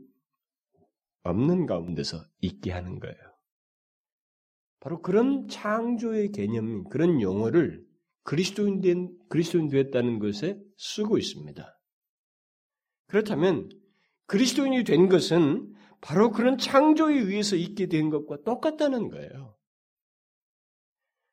없는 1.22 1.66
가운데서 1.66 2.24
있게 2.40 2.70
하는 2.70 3.00
거예요. 3.00 3.16
바로 4.78 5.02
그런 5.02 5.48
창조의 5.48 6.30
개념, 6.30 6.84
그런 6.84 7.20
용어를 7.20 7.84
그리스도인 8.22 8.80
된 8.80 9.16
그리스도인 9.28 9.68
되었다는 9.68 10.20
것에 10.20 10.60
쓰고 10.76 11.18
있습니다. 11.18 11.80
그렇다면 13.08 13.68
그리스도인이 14.26 14.84
된 14.84 15.08
것은 15.08 15.74
바로 16.06 16.30
그런 16.30 16.56
창조에 16.56 17.16
의해서 17.16 17.56
있게 17.56 17.86
된 17.88 18.10
것과 18.10 18.44
똑같다는 18.44 19.08
거예요. 19.08 19.56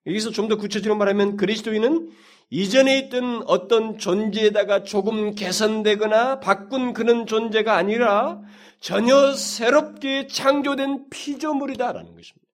여기서 0.08 0.32
좀 0.32 0.48
더 0.48 0.58
구체적으로 0.58 0.98
말하면 0.98 1.38
그리스도인은 1.38 2.10
이전에 2.50 2.98
있던 2.98 3.44
어떤 3.44 4.00
존재에다가 4.00 4.82
조금 4.82 5.36
개선되거나 5.36 6.40
바꾼 6.40 6.94
그런 6.94 7.28
존재가 7.28 7.76
아니라 7.76 8.42
전혀 8.80 9.34
새롭게 9.34 10.26
창조된 10.26 11.08
피조물이다라는 11.12 12.16
것입니다. 12.16 12.48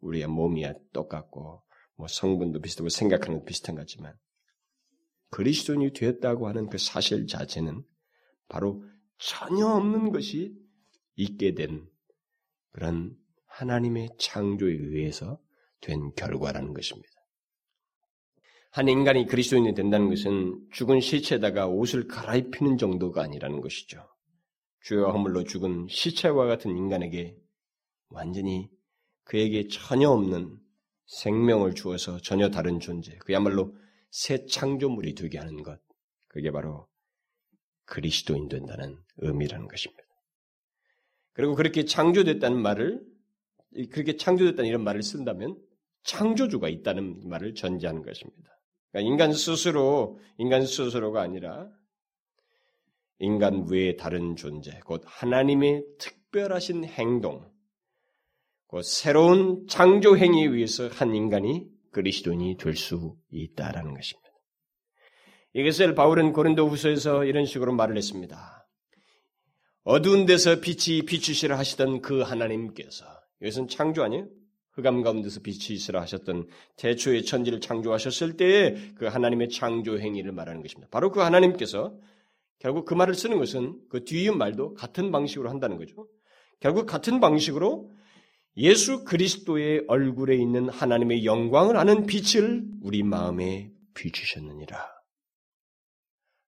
우리의 0.00 0.26
몸이야 0.26 0.74
똑같고 0.92 1.62
뭐 1.96 2.06
성분도 2.08 2.60
비슷하고 2.60 2.90
생각하는 2.90 3.38
것도 3.38 3.46
비슷한 3.46 3.74
것 3.74 3.80
같지만 3.82 4.14
그리스도인이 5.30 5.94
되었다고 5.94 6.46
하는 6.46 6.68
그 6.68 6.76
사실 6.76 7.26
자체는 7.26 7.82
바로 8.48 8.84
전혀 9.16 9.66
없는 9.66 10.12
것이 10.12 10.62
있게 11.16 11.54
된 11.54 11.86
그런 12.72 13.16
하나님의 13.46 14.10
창조에 14.18 14.72
의해서 14.72 15.40
된 15.80 16.12
결과라는 16.14 16.74
것입니다. 16.74 17.08
한 18.70 18.88
인간이 18.88 19.26
그리스도인이 19.26 19.74
된다는 19.74 20.08
것은 20.08 20.66
죽은 20.72 21.00
시체에다가 21.00 21.68
옷을 21.68 22.08
갈아입히는 22.08 22.76
정도가 22.76 23.22
아니라는 23.22 23.60
것이죠. 23.60 24.08
죄와 24.82 25.12
허물로 25.12 25.44
죽은 25.44 25.86
시체와 25.88 26.46
같은 26.46 26.76
인간에게 26.76 27.36
완전히 28.08 28.68
그에게 29.22 29.68
전혀 29.68 30.10
없는 30.10 30.58
생명을 31.06 31.74
주어서 31.74 32.18
전혀 32.18 32.50
다른 32.50 32.80
존재, 32.80 33.16
그야말로 33.18 33.76
새 34.10 34.46
창조물이 34.46 35.14
되게 35.14 35.38
하는 35.38 35.62
것, 35.62 35.80
그게 36.28 36.50
바로 36.50 36.88
그리스도인 37.84 38.48
된다는 38.48 38.98
의미라는 39.18 39.68
것입니다. 39.68 40.03
그리고 41.34 41.54
그렇게 41.54 41.84
창조됐다는 41.84 42.60
말을 42.60 43.04
그렇게 43.90 44.16
창조됐다는 44.16 44.68
이런 44.68 44.82
말을 44.82 45.02
쓴다면 45.02 45.58
창조주가 46.04 46.68
있다는 46.68 47.28
말을 47.28 47.54
전제하는 47.54 48.02
것입니다. 48.02 48.58
그러니까 48.90 49.12
인간 49.12 49.32
스스로 49.32 50.20
인간 50.38 50.64
스스로가 50.64 51.20
아니라 51.20 51.68
인간 53.18 53.66
외의 53.68 53.96
다른 53.96 54.36
존재, 54.36 54.78
곧 54.84 55.02
하나님의 55.04 55.84
특별하신 55.98 56.84
행동, 56.84 57.50
곧 58.66 58.82
새로운 58.82 59.66
창조 59.68 60.16
행위에 60.16 60.46
의해서 60.46 60.88
한 60.88 61.14
인간이 61.14 61.68
그리스도인이 61.92 62.56
될 62.56 62.74
수 62.76 63.16
있다라는 63.30 63.94
것입니다. 63.94 64.30
이것을 65.54 65.94
바울은 65.94 66.32
고린도후서에서 66.32 67.24
이런 67.24 67.46
식으로 67.46 67.72
말을 67.72 67.96
했습니다. 67.96 68.63
어두운 69.84 70.24
데서 70.24 70.60
빛이 70.60 71.02
비추시라 71.02 71.58
하시던 71.58 72.00
그 72.00 72.22
하나님께서 72.22 73.04
이것은 73.42 73.68
창조 73.68 74.02
아니에요? 74.02 74.26
흑암 74.72 75.02
가운데서 75.02 75.40
빛이 75.40 75.76
있으라 75.76 76.00
하셨던 76.00 76.48
대초의 76.76 77.24
천지를 77.24 77.60
창조하셨을 77.60 78.36
때의 78.36 78.94
그 78.96 79.04
하나님의 79.04 79.50
창조 79.50 79.98
행위를 79.98 80.32
말하는 80.32 80.62
것입니다. 80.62 80.88
바로 80.90 81.12
그 81.12 81.20
하나님께서 81.20 81.94
결국 82.58 82.86
그 82.86 82.94
말을 82.94 83.14
쓰는 83.14 83.38
것은 83.38 83.78
그 83.90 84.04
뒤의 84.04 84.34
말도 84.34 84.74
같은 84.74 85.12
방식으로 85.12 85.50
한다는 85.50 85.76
거죠. 85.76 86.08
결국 86.60 86.86
같은 86.86 87.20
방식으로 87.20 87.90
예수 88.56 89.04
그리스도의 89.04 89.84
얼굴에 89.86 90.34
있는 90.36 90.70
하나님의 90.70 91.26
영광을 91.26 91.76
아는 91.76 92.06
빛을 92.06 92.64
우리 92.80 93.02
마음에 93.02 93.70
비추셨느니라. 93.92 94.94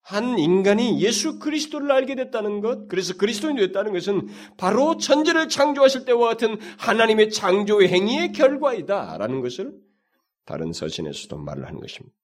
한 0.06 0.38
인간이 0.38 1.00
예수 1.02 1.40
그리스도를 1.40 1.90
알게 1.90 2.14
됐다는 2.14 2.60
것, 2.60 2.86
그래서 2.86 3.16
그리스도인이 3.16 3.58
됐다는 3.58 3.92
것은 3.92 4.28
바로 4.56 4.98
천지를 4.98 5.48
창조하실 5.48 6.04
때와 6.04 6.28
같은 6.28 6.58
하나님의 6.78 7.30
창조 7.30 7.82
행위의 7.82 8.30
결과이다라는 8.30 9.40
것을 9.40 9.74
다른 10.44 10.72
서신에서도 10.72 11.38
말을 11.38 11.66
하는 11.66 11.80
것입니다. 11.80 12.14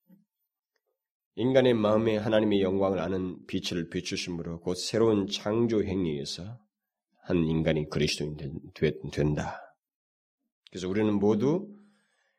인간의 1.34 1.74
마음에 1.74 2.16
하나님의 2.18 2.62
영광을 2.62 3.00
아는 3.00 3.36
빛을 3.48 3.88
비추심으로 3.90 4.60
곧 4.60 4.74
새로운 4.74 5.26
창조 5.26 5.82
행위에서 5.82 6.60
한 7.24 7.38
인간이 7.38 7.88
그리스도인 7.88 8.36
된다. 9.12 9.60
그래서 10.70 10.88
우리는 10.88 11.12
모두 11.18 11.68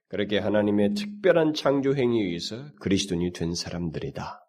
그렇게 0.08 0.38
하나님의 0.38 0.93
특별한 0.93 1.53
창조 1.53 1.93
행위에 1.93 2.23
의해서 2.23 2.63
그리스도인이 2.79 3.34
된 3.34 3.56
사람들이다. 3.56 4.42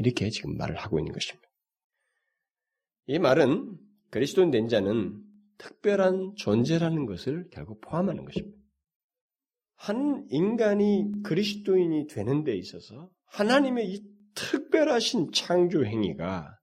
이렇게 0.00 0.30
지금 0.30 0.56
말을 0.56 0.76
하고 0.76 0.98
있는 0.98 1.12
것입니다. 1.12 1.46
이 3.06 3.18
말은 3.18 3.78
그리스도인 4.10 4.50
된 4.50 4.66
자는 4.68 5.22
특별한 5.58 6.36
존재라는 6.36 7.04
것을 7.04 7.48
결국 7.52 7.82
포함하는 7.82 8.24
것입니다. 8.24 8.58
한 9.76 10.26
인간이 10.30 11.04
그리스도인이 11.22 12.06
되는 12.06 12.44
데 12.44 12.56
있어서 12.56 13.10
하나님의 13.26 13.92
이 13.92 14.02
특별하신 14.34 15.32
창조 15.32 15.84
행위가 15.84 16.58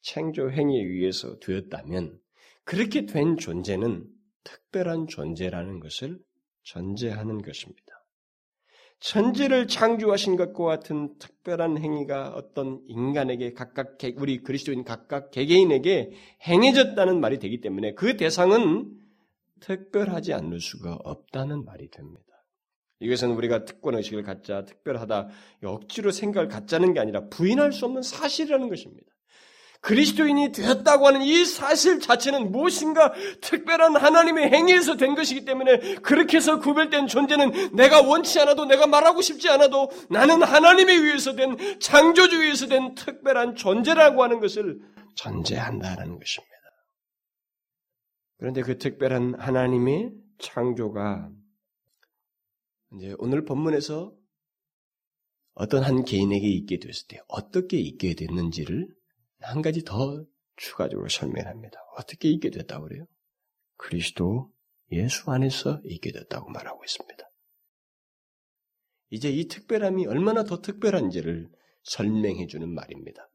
창조 0.00 0.50
행위에 0.50 0.82
의해서 0.82 1.38
되었다면 1.38 2.18
그렇게 2.64 3.06
된 3.06 3.36
존재는 3.36 4.04
특별한 4.42 5.06
존재라는 5.06 5.78
것을 5.78 6.18
전제하는 6.64 7.42
것입니다. 7.42 7.91
천지를 9.02 9.66
창조하신 9.66 10.36
것과 10.36 10.64
같은 10.64 11.18
특별한 11.18 11.76
행위가 11.76 12.28
어떤 12.36 12.80
인간에게 12.86 13.52
각각 13.52 13.98
우리 14.16 14.44
그리스도인 14.44 14.84
각각 14.84 15.32
개개인에게 15.32 16.12
행해졌다는 16.46 17.20
말이 17.20 17.40
되기 17.40 17.60
때문에 17.60 17.94
그 17.94 18.16
대상은 18.16 18.96
특별하지 19.58 20.32
않을 20.34 20.60
수가 20.60 20.94
없다는 21.02 21.64
말이 21.64 21.90
됩니다. 21.90 22.22
이것은 23.00 23.32
우리가 23.32 23.64
특권 23.64 23.96
의식을 23.96 24.22
갖자, 24.22 24.64
특별하다, 24.64 25.28
억지로 25.64 26.12
생각을 26.12 26.48
갖자는 26.48 26.94
게 26.94 27.00
아니라 27.00 27.26
부인할 27.28 27.72
수 27.72 27.86
없는 27.86 28.02
사실이라는 28.02 28.68
것입니다. 28.68 29.08
그리스도인이 29.82 30.52
되었다고 30.52 31.08
하는 31.08 31.22
이 31.22 31.44
사실 31.44 31.98
자체는 31.98 32.52
무엇인가 32.52 33.12
특별한 33.40 33.96
하나님의 33.96 34.50
행위에서 34.50 34.96
된 34.96 35.16
것이기 35.16 35.44
때문에 35.44 35.96
그렇게 36.02 36.36
해서 36.36 36.60
구별된 36.60 37.08
존재는 37.08 37.74
내가 37.74 38.00
원치 38.00 38.38
않아도 38.40 38.64
내가 38.64 38.86
말하고 38.86 39.20
싶지 39.20 39.48
않아도 39.50 39.90
나는 40.08 40.42
하나님에 40.42 40.94
의해서 40.94 41.34
된 41.34 41.56
창조주에 41.80 42.44
의해서 42.44 42.68
된 42.68 42.94
특별한 42.94 43.56
존재라고 43.56 44.22
하는 44.22 44.38
것을 44.38 44.80
전제한다라는 45.16 46.18
것입니다. 46.18 46.52
그런데 48.38 48.62
그 48.62 48.78
특별한 48.78 49.34
하나님의 49.36 50.12
창조가 50.38 51.28
이제 52.94 53.14
오늘 53.18 53.44
본문에서 53.44 54.12
어떤 55.54 55.82
한 55.82 56.04
개인에게 56.04 56.46
있게 56.46 56.78
됐을 56.78 57.08
때 57.08 57.18
어떻게 57.26 57.78
있게 57.78 58.14
됐는지를 58.14 58.88
한 59.42 59.62
가지 59.62 59.84
더 59.84 60.24
추가적으로 60.56 61.08
설명합니다. 61.08 61.78
어떻게 61.96 62.28
있게 62.30 62.50
됐다고 62.50 62.88
그래요? 62.88 63.06
그리스도 63.76 64.50
예수 64.92 65.30
안에서 65.30 65.80
있게 65.84 66.12
됐다고 66.12 66.50
말하고 66.50 66.84
있습니다. 66.84 67.24
이제 69.10 69.30
이 69.30 69.46
특별함이 69.46 70.06
얼마나 70.06 70.44
더 70.44 70.60
특별한지를 70.60 71.50
설명해 71.82 72.46
주는 72.46 72.72
말입니다. 72.72 73.28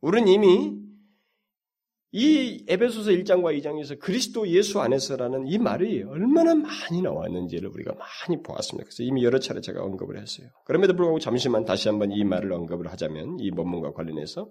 우리는 0.00 0.28
이미 0.28 0.86
이 2.12 2.64
에베소서 2.68 3.10
1장과 3.10 3.58
2장에서 3.60 3.98
그리스도 3.98 4.48
예수 4.48 4.80
안에서라는 4.80 5.46
이 5.48 5.58
말이 5.58 6.02
얼마나 6.04 6.54
많이 6.54 7.02
나왔는지를 7.02 7.68
우리가 7.68 7.94
많이 7.94 8.42
보았습니다. 8.42 8.84
그래서 8.84 9.02
이미 9.02 9.24
여러 9.24 9.38
차례 9.38 9.60
제가 9.60 9.82
언급을 9.82 10.18
했어요. 10.18 10.48
그럼에도 10.64 10.94
불구하고 10.94 11.18
잠시만 11.18 11.64
다시 11.64 11.88
한번 11.88 12.12
이 12.12 12.24
말을 12.24 12.52
언급을 12.52 12.90
하자면 12.90 13.40
이 13.40 13.50
본문과 13.50 13.92
관련해서 13.92 14.48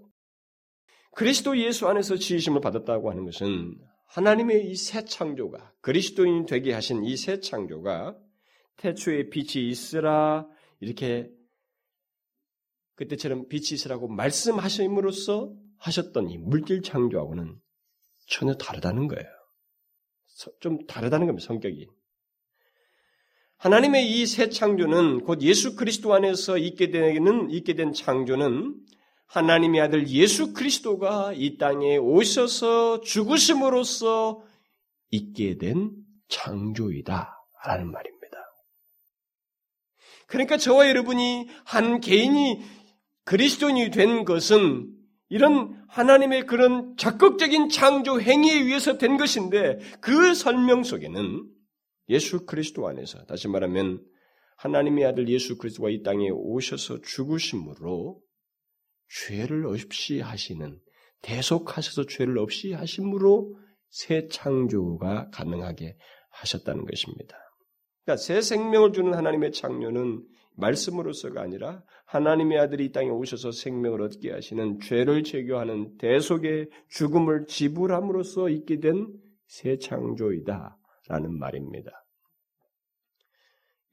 그리스도 1.16 1.58
예수 1.58 1.88
안에서 1.88 2.18
지으심을 2.18 2.62
받았다고 2.62 3.10
하는 3.10 3.26
것은 3.26 3.76
하나님의 4.08 4.70
이 4.70 4.76
새 4.76 5.04
창조가 5.06 5.74
그리스도인 5.82 6.46
되게 6.46 6.74
하신 6.74 7.04
이 7.06 7.16
새 7.16 7.40
창조가 7.40 8.18
태초에 8.78 9.30
빛이 9.30 9.68
있으라 9.70 10.46
이렇게 10.80 11.30
그때처럼 12.96 13.48
빛이 13.48 13.74
있으라고 13.74 14.08
말씀하심으로써 14.08 15.54
하셨던 15.78 16.30
이 16.30 16.38
물질 16.38 16.82
창조하고는 16.82 17.56
전혀 18.28 18.54
다르다는 18.56 19.08
거예요. 19.08 19.28
좀 20.60 20.86
다르다는 20.86 21.28
겁니다, 21.28 21.46
성격이. 21.48 21.88
하나님의 23.58 24.12
이 24.12 24.26
새 24.26 24.50
창조는 24.50 25.22
곧 25.24 25.42
예수 25.42 25.76
그리스도 25.76 26.14
안에서 26.14 26.58
있게 26.58 26.90
되는 26.92 27.50
있게 27.52 27.74
된 27.74 27.94
창조는 27.94 28.76
하나님의 29.28 29.82
아들 29.82 30.08
예수 30.08 30.54
그리스도가 30.54 31.34
이 31.34 31.58
땅에 31.58 31.98
오셔서 31.98 33.02
죽으심으로써 33.02 34.42
있게 35.12 35.58
된 35.58 35.92
창조이다 36.30 37.36
라는 37.66 37.92
말입니다. 37.92 38.16
그러니까 40.28 40.58
저와 40.58 40.90
여러분이 40.90 41.48
한 41.66 42.00
개인이 42.00 42.62
그리스도인이 43.26 43.92
된 43.92 44.26
것은 44.26 44.92
이런 45.30 45.84
하나님의 45.90 46.46
그런 46.46 46.96
적극적인 46.98 47.70
창조 47.70 48.22
행위에 48.22 48.54
의해서 48.54 48.98
된 48.98 49.18
것인데 49.18 49.80
그 50.02 50.34
설명 50.34 50.84
속에는 50.84 51.50
예수 52.10 52.46
그리스도 52.46 52.88
안에서 52.88 53.26
다시 53.26 53.48
말하면 53.48 54.04
하나님의 54.58 55.06
아들 55.06 55.28
예수 55.28 55.58
그리스도가 55.58 55.90
이 55.90 56.04
땅에 56.04 56.30
오셔서 56.30 57.02
죽으심으로 57.02 58.22
죄를 59.10 59.66
없이 59.66 60.20
하시는 60.20 60.80
대속하셔서 61.22 62.06
죄를 62.06 62.38
없이 62.38 62.74
하심으로 62.74 63.56
새 63.90 64.28
창조가 64.28 65.30
가능하게 65.32 65.98
하셨다는 66.32 66.86
것입니다. 66.86 67.38
그러니까 68.04 68.22
새 68.22 68.42
생명을 68.42 68.94
주는 68.94 69.14
하나님의 69.14 69.52
창조는 69.52 70.24
말씀으로서가 70.58 71.42
아니라 71.42 71.84
하나님의 72.06 72.60
아들이 72.60 72.86
이 72.86 72.92
땅에 72.92 73.10
오셔서 73.10 73.52
생명을 73.52 74.02
얻게 74.02 74.32
하시는 74.32 74.80
죄를 74.80 75.24
제거하는 75.24 75.98
대속의 75.98 76.70
죽음을 76.90 77.46
지불함으로써 77.48 78.50
있게 78.50 78.80
된 78.80 79.26
새 79.48 79.78
창조이다라는 79.78 81.38
말입니다. 81.38 82.05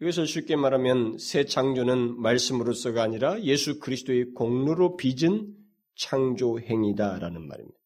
이것을 0.02 0.26
쉽게 0.26 0.56
말하면 0.56 1.16
새 1.18 1.44
창조는 1.44 2.20
말씀으로서가 2.20 3.04
아니라 3.04 3.40
예수 3.42 3.78
그리스도의 3.78 4.32
공로로 4.34 4.96
빚은 4.96 5.54
창조 5.94 6.58
행위다라는 6.58 7.46
말입니다. 7.46 7.78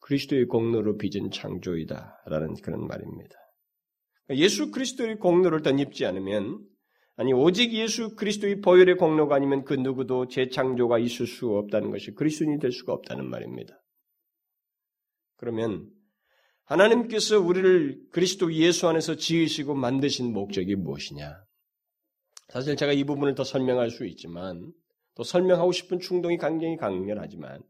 그리스도의 0.00 0.46
공로로 0.46 0.96
빚은 0.96 1.30
창조이다라는 1.30 2.54
그런 2.62 2.88
말입니다. 2.88 3.36
예수 4.30 4.72
그리스도의 4.72 5.20
공로를 5.20 5.58
일단 5.58 5.78
입지 5.78 6.04
않으면 6.04 6.66
아니 7.14 7.32
오직 7.32 7.72
예수 7.72 8.16
그리스도의 8.16 8.60
보혈의 8.60 8.96
공로가 8.96 9.36
아니면 9.36 9.62
그 9.62 9.74
누구도 9.74 10.26
재창조가 10.26 10.98
있을 10.98 11.28
수 11.28 11.48
없다는 11.50 11.92
것이 11.92 12.10
그리스도인이 12.10 12.58
될 12.58 12.72
수가 12.72 12.92
없다는 12.92 13.30
말입니다. 13.30 13.80
그러면 15.36 15.99
하나님께서 16.70 17.40
우리를 17.40 18.00
그리스도 18.12 18.52
예수 18.54 18.86
안에서 18.86 19.16
지으시고 19.16 19.74
만드신 19.74 20.32
목적이 20.32 20.76
무엇이냐? 20.76 21.42
사실 22.48 22.76
제가 22.76 22.92
이 22.92 23.02
부분을 23.02 23.34
더 23.34 23.42
설명할 23.42 23.90
수 23.90 24.06
있지만 24.06 24.72
또 25.16 25.24
설명하고 25.24 25.72
싶은 25.72 25.98
충동이 25.98 26.38
굉장히 26.38 26.76
강렬하지만 26.76 27.60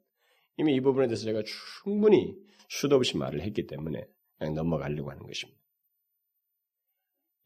이미 0.58 0.74
이 0.74 0.80
부분에 0.82 1.06
대해서 1.06 1.24
제가 1.24 1.42
충분히 1.82 2.36
수도 2.68 2.96
없이 2.96 3.16
말을 3.16 3.40
했기 3.40 3.66
때문에 3.66 4.04
그냥 4.38 4.54
넘어가려고 4.54 5.10
하는 5.10 5.22
것입니다. 5.22 5.58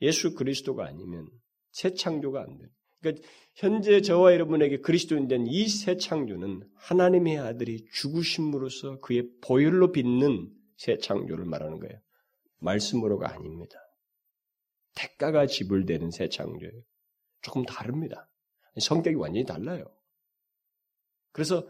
예수 0.02 0.34
그리스도가 0.34 0.86
아니면 0.86 1.28
새 1.70 1.94
창조가 1.94 2.40
안 2.42 2.58
돼. 2.58 2.64
그러니까 3.00 3.28
현재 3.54 4.00
저와 4.00 4.32
여러분에게 4.32 4.78
그리스도인 4.78 5.28
된 5.28 5.46
이 5.46 5.68
새 5.68 5.96
창조는 5.98 6.62
하나님의 6.74 7.38
아들이 7.38 7.84
죽으심으로써 7.92 8.98
그의 8.98 9.28
보혈로 9.40 9.92
빚는 9.92 10.50
새 10.76 10.98
창조를 10.98 11.44
말하는 11.44 11.78
거예요. 11.78 11.98
말씀으로가 12.58 13.32
아닙니다. 13.32 13.78
대가가 14.94 15.46
지불되는 15.46 16.10
새 16.10 16.28
창조예요. 16.28 16.82
조금 17.42 17.64
다릅니다. 17.64 18.28
성격이 18.78 19.16
완전히 19.16 19.44
달라요. 19.44 19.84
그래서 21.32 21.66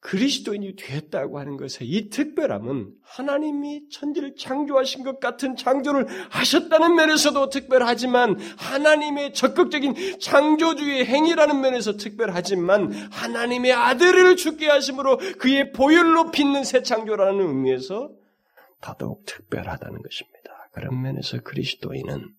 그리스도인이 0.00 0.76
되었다고 0.76 1.38
하는 1.38 1.56
것의 1.56 1.82
이 1.82 2.10
특별함은 2.10 2.94
하나님이 3.02 3.88
천지를 3.90 4.36
창조하신 4.36 5.04
것 5.04 5.18
같은 5.18 5.56
창조를 5.56 6.06
하셨다는 6.30 6.94
면에서도 6.94 7.48
특별하지만 7.48 8.38
하나님의 8.56 9.34
적극적인 9.34 10.20
창조주의 10.20 11.04
행위라는 11.06 11.60
면에서 11.60 11.96
특별하지만 11.96 12.92
하나님의 12.92 13.72
아들을 13.72 14.36
죽게 14.36 14.68
하심으로 14.68 15.18
그의 15.38 15.72
보혈로 15.72 16.30
빚는 16.30 16.62
새 16.62 16.82
창조라는 16.82 17.40
의미에서 17.40 18.10
더더욱 18.86 19.24
특별하다는 19.26 20.02
것입니다. 20.02 20.70
그런 20.72 21.02
면에서 21.02 21.40
그리스도인은 21.40 22.34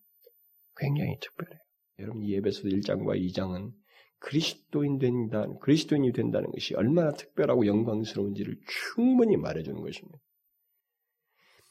굉장히 0.77 1.17
특별해요. 1.19 1.59
여러분 1.99 2.23
이 2.23 2.31
예배서 2.33 2.63
1장과 2.63 3.19
2장은 3.19 3.71
그리스도인 4.19 4.97
된다, 4.97 5.45
그리스도인이 5.61 6.11
된다는 6.13 6.51
것이 6.51 6.73
얼마나 6.75 7.11
특별하고 7.11 7.67
영광스러운지를 7.67 8.57
충분히 8.67 9.37
말해주는 9.37 9.79
것입니다. 9.81 10.19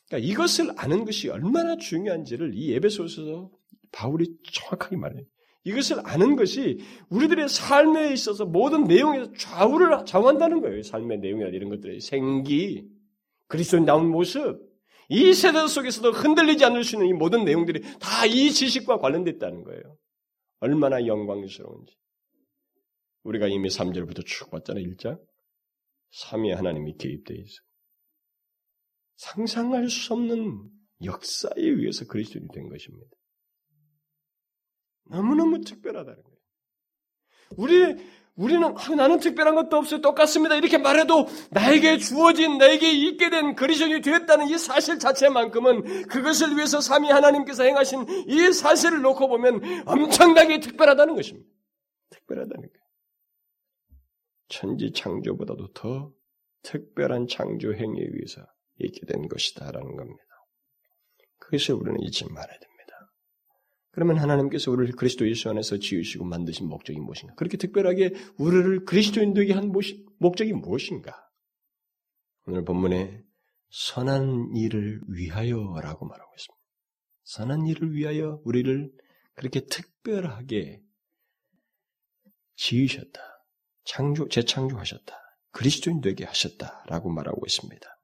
그러니까 0.08 0.32
이것을 0.32 0.72
아는 0.76 1.04
것이 1.04 1.28
얼마나 1.28 1.76
중요한지를 1.76 2.52
이 2.54 2.70
예배소에서 2.72 3.50
바울이 3.92 4.36
정확하게 4.52 4.96
말해요. 4.96 5.24
이것을 5.64 6.06
아는 6.06 6.36
것이 6.36 6.78
우리들의 7.08 7.48
삶에 7.48 8.12
있어서 8.12 8.44
모든 8.44 8.84
내용에서 8.84 9.32
좌우를 9.32 10.04
좌우한다는 10.04 10.60
거예요. 10.60 10.82
삶의 10.82 11.18
내용이나 11.18 11.48
이런 11.48 11.70
것들의 11.70 12.00
생기, 12.00 12.88
그리스도인 13.48 13.84
나온 13.84 14.08
모습, 14.08 14.65
이 15.08 15.32
세대 15.34 15.66
속에서도 15.66 16.10
흔들리지 16.10 16.64
않을 16.64 16.84
수 16.84 16.96
있는 16.96 17.08
이 17.08 17.12
모든 17.12 17.44
내용들이 17.44 17.80
다 18.00 18.26
이 18.26 18.50
지식과 18.52 18.98
관련됐다는 18.98 19.64
거예요. 19.64 19.96
얼마나 20.60 21.06
영광스러운지. 21.06 21.94
우리가 23.22 23.48
이미 23.48 23.68
3절부터 23.68 24.24
쭉 24.26 24.50
봤잖아요, 24.50 24.84
1장. 24.84 25.20
삼위 26.10 26.52
하나님이 26.52 26.96
개입되어 26.96 27.36
있어. 27.36 27.62
상상할 29.16 29.88
수 29.88 30.14
없는 30.14 30.70
역사에 31.04 31.52
의해서 31.56 32.04
그리스도인이 32.06 32.48
된 32.52 32.68
것입니다. 32.68 33.10
너무너무 35.10 35.60
특별하다는 35.60 36.22
거예요. 36.22 36.38
우리, 37.56 37.96
우리는, 38.36 38.74
아, 38.76 38.94
나는 38.94 39.18
특별한 39.18 39.54
것도 39.54 39.78
없어요. 39.78 40.02
똑같습니다. 40.02 40.56
이렇게 40.56 40.76
말해도 40.76 41.26
나에게 41.50 41.96
주어진, 41.96 42.58
나에게 42.58 42.90
있게 42.90 43.30
된 43.30 43.54
그리스도인이 43.54 44.02
되었다는 44.02 44.48
이 44.48 44.58
사실 44.58 44.98
자체만큼은 44.98 46.08
그것을 46.08 46.54
위해서 46.54 46.82
삼위 46.82 47.10
하나님께서 47.10 47.64
행하신 47.64 48.06
이 48.28 48.52
사실을 48.52 49.00
놓고 49.00 49.28
보면 49.28 49.86
엄청나게 49.86 50.60
특별하다는 50.60 51.14
것입니다. 51.16 51.48
특별하다는 52.10 52.60
거예요. 52.60 52.86
천지 54.48 54.92
창조보다도 54.92 55.72
더 55.72 56.12
특별한 56.62 57.28
창조 57.28 57.72
행위에 57.72 58.04
의해서 58.04 58.42
있게 58.78 59.06
된 59.06 59.28
것이다라는 59.28 59.96
겁니다. 59.96 60.22
그것을 61.38 61.74
우리는 61.74 62.00
잊지 62.02 62.26
말아야 62.26 62.58
됩니다. 62.58 62.75
그러면 63.96 64.18
하나님께서 64.18 64.70
우리를 64.70 64.94
그리스도 64.94 65.26
예수 65.26 65.48
안에서 65.48 65.78
지으시고 65.78 66.26
만드신 66.26 66.68
목적이 66.68 67.00
무엇인가? 67.00 67.34
그렇게 67.34 67.56
특별하게 67.56 68.12
우리를 68.36 68.84
그리스도인 68.84 69.32
되게 69.32 69.54
한 69.54 69.72
목적이 70.18 70.52
무엇인가? 70.52 71.14
오늘 72.46 72.62
본문에 72.62 73.22
선한 73.70 74.54
일을 74.54 75.00
위하여라고 75.08 76.04
말하고 76.04 76.30
있습니다. 76.36 76.62
선한 77.24 77.66
일을 77.68 77.94
위하여 77.94 78.42
우리를 78.44 78.92
그렇게 79.34 79.64
특별하게 79.64 80.82
지으셨다. 82.56 83.18
창조, 83.84 84.28
재창조하셨다. 84.28 85.16
그리스도인 85.52 86.02
되게 86.02 86.26
하셨다라고 86.26 87.08
말하고 87.08 87.46
있습니다. 87.46 87.95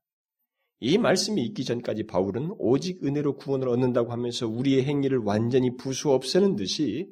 이 0.85 0.99
말씀이 0.99 1.41
있기 1.45 1.65
전까지 1.65 2.09
바울은 2.09 2.57
오직 2.59 3.05
은혜로 3.05 3.37
구원을 3.37 3.69
얻는다고 3.69 4.11
하면서 4.11 4.49
우리의 4.49 4.83
행위를 4.85 5.19
완전히 5.19 5.77
부수 5.77 6.11
없애는 6.11 6.57
듯이 6.57 7.09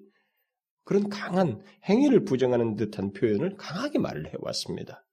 그런 0.82 1.08
강한 1.08 1.62
행위를 1.88 2.24
부정하는 2.24 2.74
듯한 2.74 3.12
표현을 3.12 3.56
강하게 3.56 4.00
말을 4.00 4.32
해왔습니다. 4.32 5.06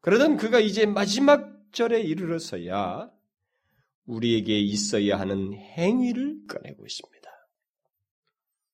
그러던 0.00 0.38
그가 0.38 0.58
이제 0.58 0.86
마지막 0.86 1.62
절에 1.70 2.00
이르러서야 2.00 3.12
우리에게 4.06 4.58
있어야 4.58 5.20
하는 5.20 5.52
행위를 5.54 6.46
꺼내고 6.48 6.84
있습니다. 6.84 7.30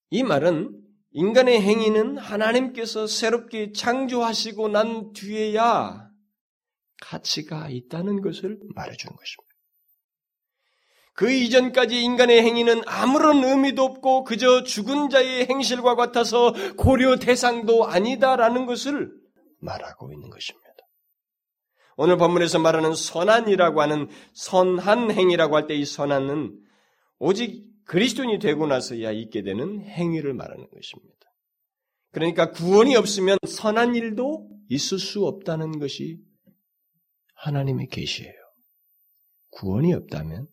이 0.08 0.22
말은 0.22 0.80
인간의 1.11 1.61
행위는 1.61 2.16
하나님께서 2.16 3.06
새롭게 3.06 3.72
창조하시고 3.72 4.68
난 4.68 5.12
뒤에야 5.12 6.12
가치가 7.03 7.69
있다는 7.69 8.23
것을 8.23 8.59
말해주는 8.75 9.17
것입니다. 9.17 9.53
그 11.15 11.31
이전까지 11.31 12.01
인간의 12.03 12.41
행위는 12.43 12.83
아무런 12.87 13.45
의미도 13.45 13.83
없고 13.83 14.25
그저 14.25 14.62
죽은 14.62 15.11
자의 15.11 15.47
행실과 15.47 15.95
같아서 15.95 16.55
고려 16.77 17.17
대상도 17.17 17.85
아니다라는 17.87 18.65
것을 18.65 19.12
말하고 19.61 20.12
있는 20.12 20.31
것입니다. 20.31 20.62
오늘 21.97 22.17
본문에서 22.17 22.59
말하는 22.59 22.95
선한이라고 22.95 23.83
하는 23.83 24.09
선한 24.33 25.11
행위라고 25.11 25.57
할 25.57 25.67
때 25.67 25.77
이 25.77 25.85
선한은 25.85 26.59
오직 27.19 27.67
그리스도인이 27.85 28.38
되고 28.38 28.67
나서야 28.67 29.12
있게 29.12 29.43
되는 29.43 29.83
행위를 29.83 30.33
말하는 30.33 30.67
것입니다. 30.71 31.12
그러니까 32.11 32.51
구원이 32.51 32.97
없으면 32.97 33.37
선한 33.47 33.95
일도 33.95 34.49
있을 34.71 34.99
수 34.99 35.27
없다는 35.27 35.79
것이 35.79 36.19
하나님의 37.42 37.88
계시예요. 37.88 38.33
구원이 39.50 39.92
없다면 39.94 40.46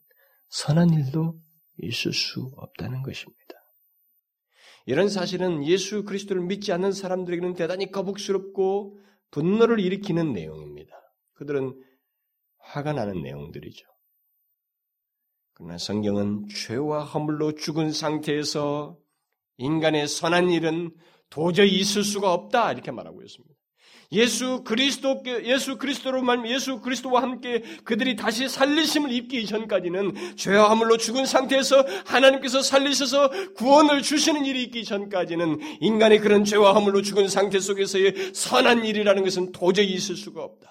선한 0.50 0.90
일도 0.90 1.40
있을 1.78 2.14
수 2.14 2.52
없다는 2.58 3.04
것입니다. 3.04 3.40
이런 4.86 5.08
사실은 5.08 5.64
예수 5.66 6.04
그리스도를 6.04 6.42
믿지 6.42 6.72
않는 6.72 6.92
사람들에게는 6.92 7.54
대단히 7.54 7.92
거북스럽고 7.92 8.98
분노를 9.30 9.80
일으키는 9.80 10.34
내용입니다. 10.34 10.96
그들은 11.34 11.80
화가 12.58 12.94
나는 12.94 13.22
내용들이죠. 13.22 13.86
그러나 15.54 15.78
성경은 15.78 16.48
죄와 16.48 17.04
허물로 17.04 17.54
죽은 17.54 17.92
상태에서 17.92 18.98
인간의 19.58 20.08
선한 20.08 20.50
일은 20.50 20.96
도저히 21.30 21.80
있을 21.80 22.04
수가 22.04 22.34
없다 22.34 22.72
이렇게 22.72 22.92
말하고 22.92 23.22
있습니다. 23.22 23.59
예수 24.12 24.64
그리스도 24.64 25.22
예수 25.44 25.78
그리스도로 25.78 26.24
말 26.24 26.44
예수 26.50 26.80
그리스도와 26.80 27.22
함께 27.22 27.62
그들이 27.84 28.16
다시 28.16 28.50
살리심을 28.50 29.12
입기 29.12 29.46
전까지는 29.46 30.36
죄와 30.36 30.70
허물로 30.70 30.98
죽은 30.98 31.28
상태에서 31.28 31.86
하나님께서 32.06 32.64
살리셔서 32.64 33.54
구원을 33.54 34.02
주시는 34.02 34.46
일이 34.46 34.64
있기 34.64 34.84
전까지는 34.84 35.60
인간의 35.82 36.20
그런 36.20 36.44
죄와 36.44 36.74
허물로 36.74 37.04
죽은 37.04 37.28
상태 37.28 37.60
속에서의 37.60 38.32
선한 38.34 38.84
일이라는 38.84 39.24
것은 39.24 39.52
도저히 39.52 39.92
있을 39.94 40.16
수가 40.16 40.44
없다. 40.44 40.70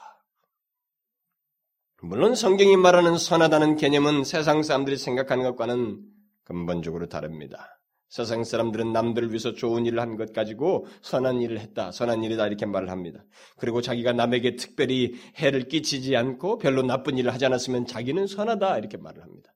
물론 2.01 2.35
성경이 2.35 2.77
말하는 2.77 3.18
선하다는 3.18 3.77
개념은 3.77 4.24
세상 4.24 4.62
사람들이 4.62 4.96
생각하는 4.96 5.44
것과는 5.44 6.01
근본적으로 6.44 7.09
다릅니다. 7.09 7.78
세상 8.09 8.42
사람들은 8.44 8.92
남들을 8.92 9.29
위해서 9.29 9.53
좋은 9.53 9.85
일을 9.87 10.01
한 10.01 10.16
것 10.16 10.33
가지고 10.33 10.87
선한 11.03 11.42
일을 11.42 11.61
했다, 11.61 11.92
선한 11.92 12.25
일이다 12.25 12.47
이렇게 12.47 12.66
말을 12.66 12.90
합니다. 12.90 13.25
그리고 13.59 13.81
자기가 13.83 14.12
남에게 14.12 14.57
특별히 14.57 15.14
해를 15.37 15.68
끼치지 15.68 16.16
않고 16.16 16.59
별로 16.59 16.83
나쁜 16.83 17.18
일을 17.18 17.33
하지 17.33 17.44
않았으면 17.47 17.87
자기는 17.87 18.27
선하다 18.27 18.79
이렇게 18.79 18.97
말을 18.97 19.23
합니다. 19.23 19.55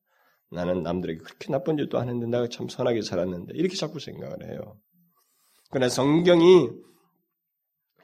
나는 0.50 0.82
남들에게 0.82 1.20
그렇게 1.22 1.50
나쁜 1.50 1.78
일도 1.78 1.98
안 1.98 2.08
했는데 2.08 2.26
내가 2.36 2.48
참 2.48 2.68
선하게 2.68 3.00
살았는데 3.02 3.54
이렇게 3.56 3.74
자꾸 3.74 3.98
생각을 3.98 4.50
해요. 4.50 4.76
그러나 5.70 5.88
성경이 5.88 6.68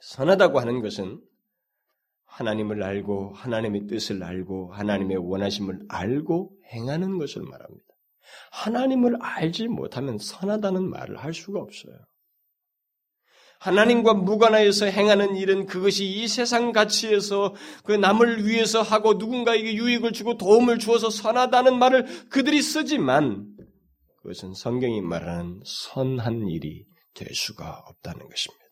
선하다고 0.01 0.59
하는 0.59 0.81
것은 0.81 1.21
하나님을 2.25 2.83
알고 2.83 3.33
하나님의 3.35 3.87
뜻을 3.87 4.23
알고 4.23 4.73
하나님의 4.73 5.19
원하심을 5.19 5.81
알고 5.89 6.53
행하는 6.73 7.19
것을 7.19 7.43
말합니다. 7.43 7.88
하나님을 8.51 9.17
알지 9.21 9.69
못하면 9.69 10.19
선하다는 10.19 10.88
말을 10.88 11.17
할 11.19 11.35
수가 11.35 11.61
없어요. 11.61 11.95
하나님과 13.61 14.14
무관하여서 14.14 14.87
행하는 14.87 15.37
일은 15.37 15.67
그것이 15.67 16.05
이 16.07 16.29
세상 16.29 16.73
가치에서 16.73 17.55
그 17.85 17.93
남을 17.93 18.47
위해서 18.47 18.83
하고 18.83 19.14
누군가에게 19.14 19.75
유익을 19.75 20.12
주고 20.12 20.37
도움을 20.37 20.79
주어서 20.79 21.11
선하다는 21.11 21.79
말을 21.79 22.29
그들이 22.29 22.62
쓰지만 22.62 23.57
그것은 24.23 24.55
성경이 24.55 25.01
말하는 25.01 25.61
선한 25.64 26.49
일이 26.49 26.85
될 27.14 27.35
수가 27.35 27.83
없다는 27.87 28.29
것입니다. 28.29 28.64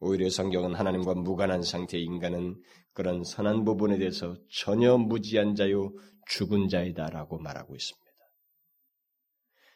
오히려 0.00 0.28
성경은 0.30 0.74
하나님과 0.74 1.14
무관한 1.14 1.62
상태의 1.62 2.04
인간은 2.04 2.56
그런 2.92 3.24
선한 3.24 3.64
부분에 3.64 3.98
대해서 3.98 4.36
전혀 4.50 4.96
무지한 4.96 5.54
자요 5.54 5.92
죽은 6.28 6.68
자이다라고 6.68 7.38
말하고 7.38 7.74
있습니다. 7.74 8.03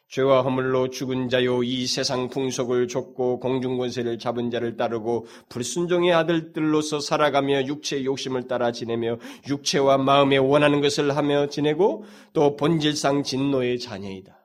죄와 0.09 0.41
허물로 0.41 0.89
죽은 0.89 1.29
자요 1.29 1.61
이 1.61 1.85
세상 1.85 2.29
풍속을 2.29 2.87
쫓고 2.87 3.39
공중 3.39 3.77
권세를 3.77 4.17
잡은 4.17 4.49
자를 4.49 4.75
따르고 4.75 5.27
불순종의 5.49 6.13
아들들로서 6.13 6.99
살아가며 6.99 7.65
육체의 7.67 8.05
욕심을 8.05 8.47
따라 8.47 8.71
지내며 8.71 9.19
육체와 9.47 9.99
마음에 9.99 10.37
원하는 10.37 10.81
것을 10.81 11.15
하며 11.15 11.47
지내고 11.47 12.05
또 12.33 12.55
본질상 12.55 13.21
진노의 13.21 13.77
자녀이다. 13.77 14.35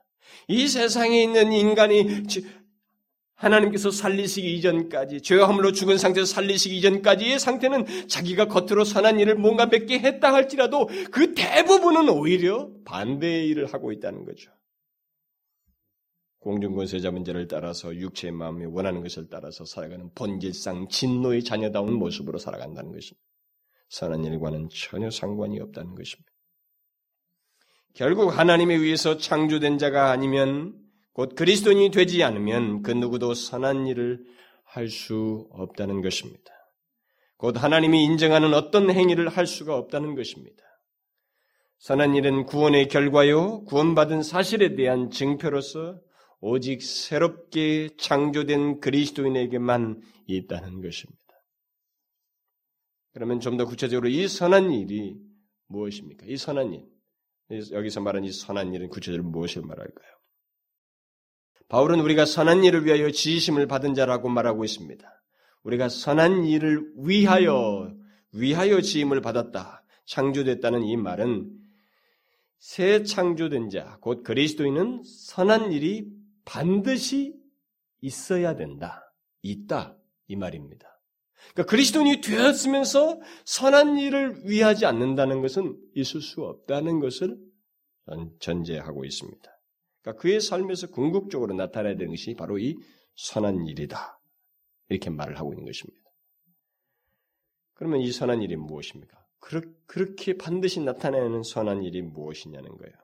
이 0.48 0.68
세상에 0.68 1.22
있는 1.22 1.50
인간이 1.52 2.24
하나님께서 3.36 3.90
살리시기 3.90 4.54
이전까지 4.56 5.22
죄와 5.22 5.46
허물로 5.46 5.72
죽은 5.72 5.96
상태에서 5.96 6.26
살리시기 6.34 6.76
이전까지의 6.76 7.38
상태는 7.38 8.06
자기가 8.08 8.48
겉으로 8.48 8.84
선한 8.84 9.18
일을 9.18 9.36
뭔가 9.36 9.66
몇 9.70 9.86
개 9.86 9.98
했다 9.98 10.34
할지라도 10.34 10.90
그 11.10 11.32
대부분은 11.34 12.10
오히려 12.10 12.68
반대의 12.84 13.48
일을 13.48 13.72
하고 13.72 13.92
있다는 13.92 14.26
거죠. 14.26 14.50
공중권세자 16.44 17.10
문제를 17.10 17.48
따라서 17.48 17.94
육체의 17.94 18.32
마음이 18.32 18.66
원하는 18.66 19.02
것을 19.02 19.28
따라서 19.30 19.64
살아가는 19.64 20.10
본질상 20.14 20.88
진노의 20.88 21.42
자녀다운 21.42 21.94
모습으로 21.94 22.38
살아간다는 22.38 22.92
것입니다. 22.92 23.24
선한 23.88 24.24
일과는 24.24 24.68
전혀 24.70 25.10
상관이 25.10 25.58
없다는 25.60 25.94
것입니다. 25.94 26.30
결국 27.94 28.38
하나님에 28.38 28.74
의해서 28.74 29.16
창조된 29.16 29.78
자가 29.78 30.10
아니면 30.10 30.74
곧 31.14 31.34
그리스도인이 31.34 31.90
되지 31.90 32.22
않으면 32.22 32.82
그 32.82 32.90
누구도 32.90 33.32
선한 33.32 33.86
일을 33.86 34.24
할 34.64 34.88
수 34.88 35.48
없다는 35.52 36.02
것입니다. 36.02 36.52
곧 37.36 37.62
하나님이 37.62 38.04
인정하는 38.04 38.52
어떤 38.52 38.90
행위를 38.90 39.28
할 39.28 39.46
수가 39.46 39.76
없다는 39.76 40.14
것입니다. 40.14 40.62
선한 41.78 42.16
일은 42.16 42.44
구원의 42.44 42.88
결과요, 42.88 43.64
구원받은 43.64 44.22
사실에 44.22 44.74
대한 44.74 45.10
증표로서 45.10 46.00
오직 46.46 46.82
새롭게 46.82 47.88
창조된 47.96 48.80
그리스도인에게만 48.80 50.02
있다는 50.26 50.82
것입니다. 50.82 51.18
그러면 53.14 53.40
좀 53.40 53.56
더 53.56 53.64
구체적으로 53.64 54.10
이 54.10 54.28
선한 54.28 54.70
일이 54.70 55.16
무엇입니까? 55.68 56.26
이 56.26 56.36
선한 56.36 56.74
일. 56.74 56.84
여기서 57.72 58.02
말하는 58.02 58.28
이 58.28 58.32
선한 58.32 58.74
일은 58.74 58.90
구체적으로 58.90 59.26
무엇을 59.30 59.62
말할까요? 59.62 60.12
바울은 61.68 62.00
우리가 62.00 62.26
선한 62.26 62.64
일을 62.64 62.84
위하여 62.84 63.10
지심을 63.10 63.66
받은 63.66 63.94
자라고 63.94 64.28
말하고 64.28 64.66
있습니다. 64.66 65.22
우리가 65.62 65.88
선한 65.88 66.44
일을 66.44 66.92
위하여 66.98 67.90
위하여 68.32 68.82
지임을 68.82 69.22
받았다. 69.22 69.82
창조됐다는 70.04 70.82
이 70.82 70.98
말은 70.98 71.50
새 72.58 73.02
창조된 73.02 73.70
자, 73.70 73.96
곧 74.02 74.22
그리스도인은 74.22 75.04
선한 75.04 75.72
일이 75.72 76.22
반드시 76.44 77.34
있어야 78.00 78.56
된다. 78.56 79.12
있다. 79.42 79.96
이 80.26 80.36
말입니다. 80.36 81.00
그러니까 81.52 81.70
그리스도인이 81.70 82.20
되었으면서 82.20 83.20
선한 83.44 83.98
일을 83.98 84.48
위하지 84.48 84.86
않는다는 84.86 85.42
것은 85.42 85.78
있을 85.94 86.20
수 86.20 86.42
없다는 86.42 87.00
것을 87.00 87.36
전제하고 88.40 89.04
있습니다. 89.04 89.60
그러니까 90.00 90.22
그의 90.22 90.40
삶에서 90.40 90.88
궁극적으로 90.88 91.54
나타나야 91.54 91.96
되는 91.96 92.12
것이 92.12 92.34
바로 92.34 92.58
이 92.58 92.76
선한 93.16 93.66
일이다. 93.66 94.20
이렇게 94.88 95.10
말을 95.10 95.38
하고 95.38 95.52
있는 95.52 95.64
것입니다. 95.64 96.02
그러면 97.74 98.00
이 98.00 98.12
선한 98.12 98.42
일이 98.42 98.56
무엇입니까? 98.56 99.22
그렇게 99.86 100.38
반드시 100.38 100.80
나타내는 100.80 101.42
선한 101.42 101.82
일이 101.82 102.00
무엇이냐는 102.00 102.70
거예요. 102.78 102.94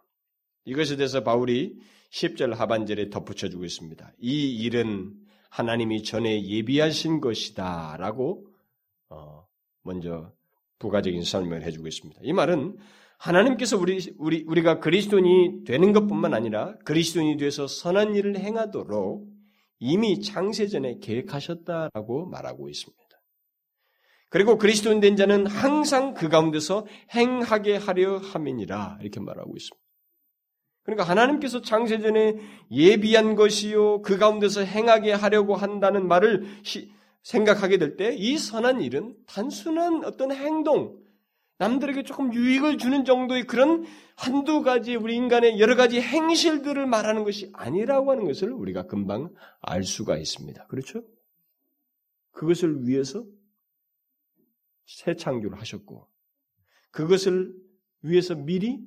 이것에 0.64 0.96
대해서 0.96 1.22
바울이 1.22 1.78
10절 2.12 2.54
하반절에 2.54 3.10
덧붙여주고 3.10 3.64
있습니다. 3.64 4.12
이 4.18 4.56
일은 4.56 5.14
하나님이 5.50 6.02
전에 6.02 6.44
예비하신 6.44 7.20
것이다. 7.20 7.96
라고, 7.98 8.46
어, 9.08 9.46
먼저 9.82 10.32
부가적인 10.78 11.22
설명을 11.22 11.62
해주고 11.64 11.86
있습니다. 11.86 12.20
이 12.24 12.32
말은 12.32 12.78
하나님께서 13.18 13.76
우리, 13.78 14.14
우리, 14.18 14.44
우리가 14.46 14.80
그리스도인이 14.80 15.64
되는 15.64 15.92
것 15.92 16.06
뿐만 16.06 16.32
아니라 16.32 16.76
그리스도인이 16.84 17.36
돼서 17.36 17.66
선한 17.66 18.14
일을 18.14 18.38
행하도록 18.38 19.28
이미 19.78 20.20
창세전에 20.20 20.98
계획하셨다라고 21.00 22.26
말하고 22.26 22.68
있습니다. 22.68 23.00
그리고 24.30 24.58
그리스도인 24.58 25.00
된 25.00 25.16
자는 25.16 25.46
항상 25.46 26.14
그 26.14 26.28
가운데서 26.28 26.86
행하게 27.14 27.76
하려 27.76 28.18
함이니라 28.18 28.98
이렇게 29.00 29.20
말하고 29.20 29.56
있습니다. 29.56 29.89
그러니까 30.90 31.04
하나님께서 31.04 31.62
창세전에 31.62 32.36
예비한 32.72 33.36
것이요 33.36 34.02
그 34.02 34.18
가운데서 34.18 34.62
행하게 34.62 35.12
하려고 35.12 35.54
한다는 35.54 36.08
말을 36.08 36.46
생각하게 37.22 37.78
될 37.78 37.96
때 37.96 38.14
이 38.16 38.36
선한 38.38 38.80
일은 38.80 39.14
단순한 39.26 40.04
어떤 40.04 40.32
행동, 40.32 40.98
남들에게 41.58 42.02
조금 42.02 42.34
유익을 42.34 42.78
주는 42.78 43.04
정도의 43.04 43.46
그런 43.46 43.84
한두 44.16 44.62
가지 44.62 44.96
우리 44.96 45.14
인간의 45.14 45.60
여러 45.60 45.76
가지 45.76 46.00
행실들을 46.00 46.84
말하는 46.86 47.22
것이 47.22 47.50
아니라고 47.52 48.10
하는 48.10 48.24
것을 48.24 48.50
우리가 48.50 48.86
금방 48.86 49.32
알 49.60 49.84
수가 49.84 50.16
있습니다. 50.16 50.66
그렇죠? 50.66 51.02
그것을 52.32 52.88
위해서 52.88 53.24
새 54.86 55.14
창조를 55.14 55.60
하셨고 55.60 56.08
그것을 56.90 57.54
위해서 58.02 58.34
미리 58.34 58.80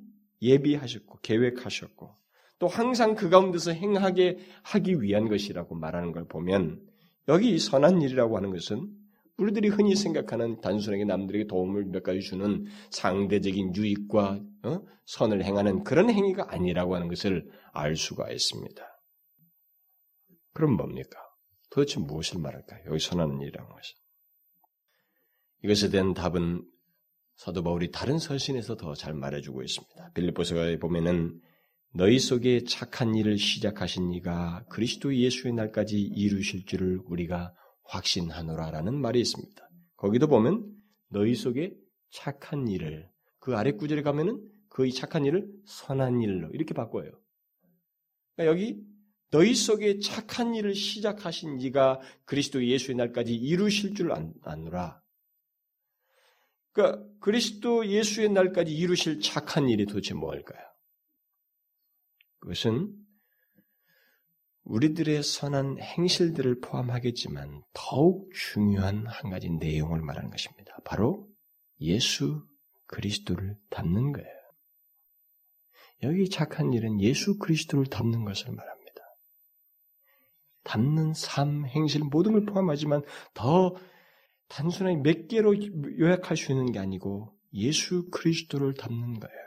예비하셨고 0.44 1.18
계획하셨고 1.22 2.14
또 2.58 2.68
항상 2.68 3.14
그 3.14 3.28
가운데서 3.28 3.72
행하게 3.72 4.38
하기 4.62 5.02
위한 5.02 5.28
것이라고 5.28 5.74
말하는 5.74 6.12
걸 6.12 6.26
보면 6.26 6.80
여기 7.28 7.58
선한 7.58 8.02
일이라고 8.02 8.36
하는 8.36 8.50
것은 8.50 8.90
우리들이 9.36 9.68
흔히 9.68 9.96
생각하는 9.96 10.60
단순하게 10.60 11.04
남들에게 11.04 11.46
도움을 11.48 11.86
몇 11.86 12.04
가지 12.04 12.20
주는 12.20 12.66
상대적인 12.90 13.74
유익과 13.74 14.40
어? 14.64 14.80
선을 15.06 15.44
행하는 15.44 15.82
그런 15.82 16.08
행위가 16.08 16.52
아니라고 16.52 16.94
하는 16.94 17.08
것을 17.08 17.50
알 17.72 17.96
수가 17.96 18.30
있습니다. 18.30 18.82
그럼 20.52 20.76
뭡니까? 20.76 21.18
도대체 21.70 21.98
무엇을 21.98 22.40
말할까요? 22.40 22.84
여기 22.86 23.00
선하는 23.00 23.40
일이라는 23.40 23.68
것은. 23.68 23.96
이것에 25.64 25.90
대한 25.90 26.14
답은 26.14 26.62
사도 27.36 27.62
바울이 27.62 27.90
다른 27.90 28.18
서신에서 28.18 28.76
더 28.76 28.94
잘 28.94 29.14
말해주고 29.14 29.62
있습니다. 29.62 30.12
빌립보서에 30.14 30.78
보면은 30.78 31.40
너희 31.92 32.18
속에 32.18 32.64
착한 32.64 33.14
일을 33.14 33.38
시작하신 33.38 34.12
이가 34.14 34.64
그리스도 34.68 35.14
예수의 35.14 35.54
날까지 35.54 36.00
이루실 36.00 36.66
줄을 36.66 37.00
우리가 37.04 37.54
확신하노라라는 37.84 38.94
말이 39.00 39.20
있습니다. 39.20 39.68
거기도 39.96 40.26
보면 40.26 40.66
너희 41.10 41.34
속에 41.34 41.74
착한 42.10 42.68
일을 42.68 43.08
그 43.38 43.56
아래 43.56 43.72
구절에 43.72 44.02
가면은 44.02 44.42
그 44.68 44.90
착한 44.90 45.24
일을 45.24 45.48
선한 45.66 46.20
일로 46.20 46.48
이렇게 46.52 46.74
바꿔요. 46.74 47.10
그러니까 48.34 48.52
여기 48.52 48.80
너희 49.30 49.54
속에 49.54 49.98
착한 49.98 50.54
일을 50.54 50.74
시작하신 50.74 51.60
이가 51.60 52.00
그리스도 52.24 52.64
예수의 52.64 52.96
날까지 52.96 53.34
이루실 53.34 53.94
줄 53.94 54.12
아노라. 54.42 55.03
그러니까 56.74 57.02
그리스도 57.20 57.86
예수의 57.86 58.30
날까지 58.30 58.72
이루실 58.72 59.20
착한 59.20 59.68
일이 59.68 59.86
도대체 59.86 60.12
뭘까요? 60.12 60.60
그것은 62.40 62.92
우리들의 64.64 65.22
선한 65.22 65.78
행실들을 65.78 66.60
포함하겠지만 66.60 67.62
더욱 67.72 68.28
중요한 68.34 69.06
한 69.06 69.30
가지 69.30 69.50
내용을 69.50 70.00
말하는 70.02 70.30
것입니다. 70.30 70.76
바로 70.84 71.28
예수 71.80 72.44
그리스도를 72.86 73.56
닮는 73.70 74.12
거예요. 74.12 74.28
여기 76.02 76.28
착한 76.28 76.72
일은 76.72 77.00
예수 77.00 77.38
그리스도를 77.38 77.86
닮는 77.86 78.24
것을 78.24 78.52
말합니다. 78.52 79.00
닮는 80.64 81.14
삶, 81.14 81.66
행실 81.66 82.02
모든 82.02 82.32
걸 82.32 82.44
포함하지만 82.46 83.02
더 83.32 83.74
단순하게 84.48 84.96
몇 85.02 85.28
개로 85.28 85.54
요약할 85.98 86.36
수 86.36 86.52
있는 86.52 86.72
게 86.72 86.78
아니고 86.78 87.32
예수 87.54 88.10
그리스도를 88.10 88.74
닮는 88.74 89.20
거예요. 89.20 89.44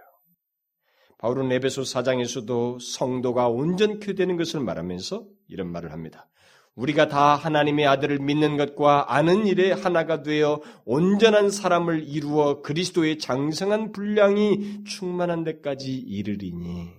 바울은 1.19 1.51
에베소 1.51 1.81
4장에서도 1.81 2.79
성도가 2.79 3.49
온전케 3.49 4.13
되는 4.13 4.37
것을 4.37 4.59
말하면서 4.59 5.25
이런 5.47 5.71
말을 5.71 5.91
합니다. 5.91 6.29
우리가 6.75 7.07
다 7.07 7.35
하나님의 7.35 7.87
아들을 7.87 8.19
믿는 8.19 8.55
것과 8.55 9.15
아는 9.15 9.47
일에 9.47 9.71
하나가 9.71 10.21
되어 10.21 10.61
온전한 10.85 11.49
사람을 11.49 12.07
이루어 12.07 12.61
그리스도의 12.61 13.17
장성한 13.17 13.91
분량이 13.91 14.83
충만한 14.83 15.43
데까지 15.43 15.91
이르리니 15.91 16.93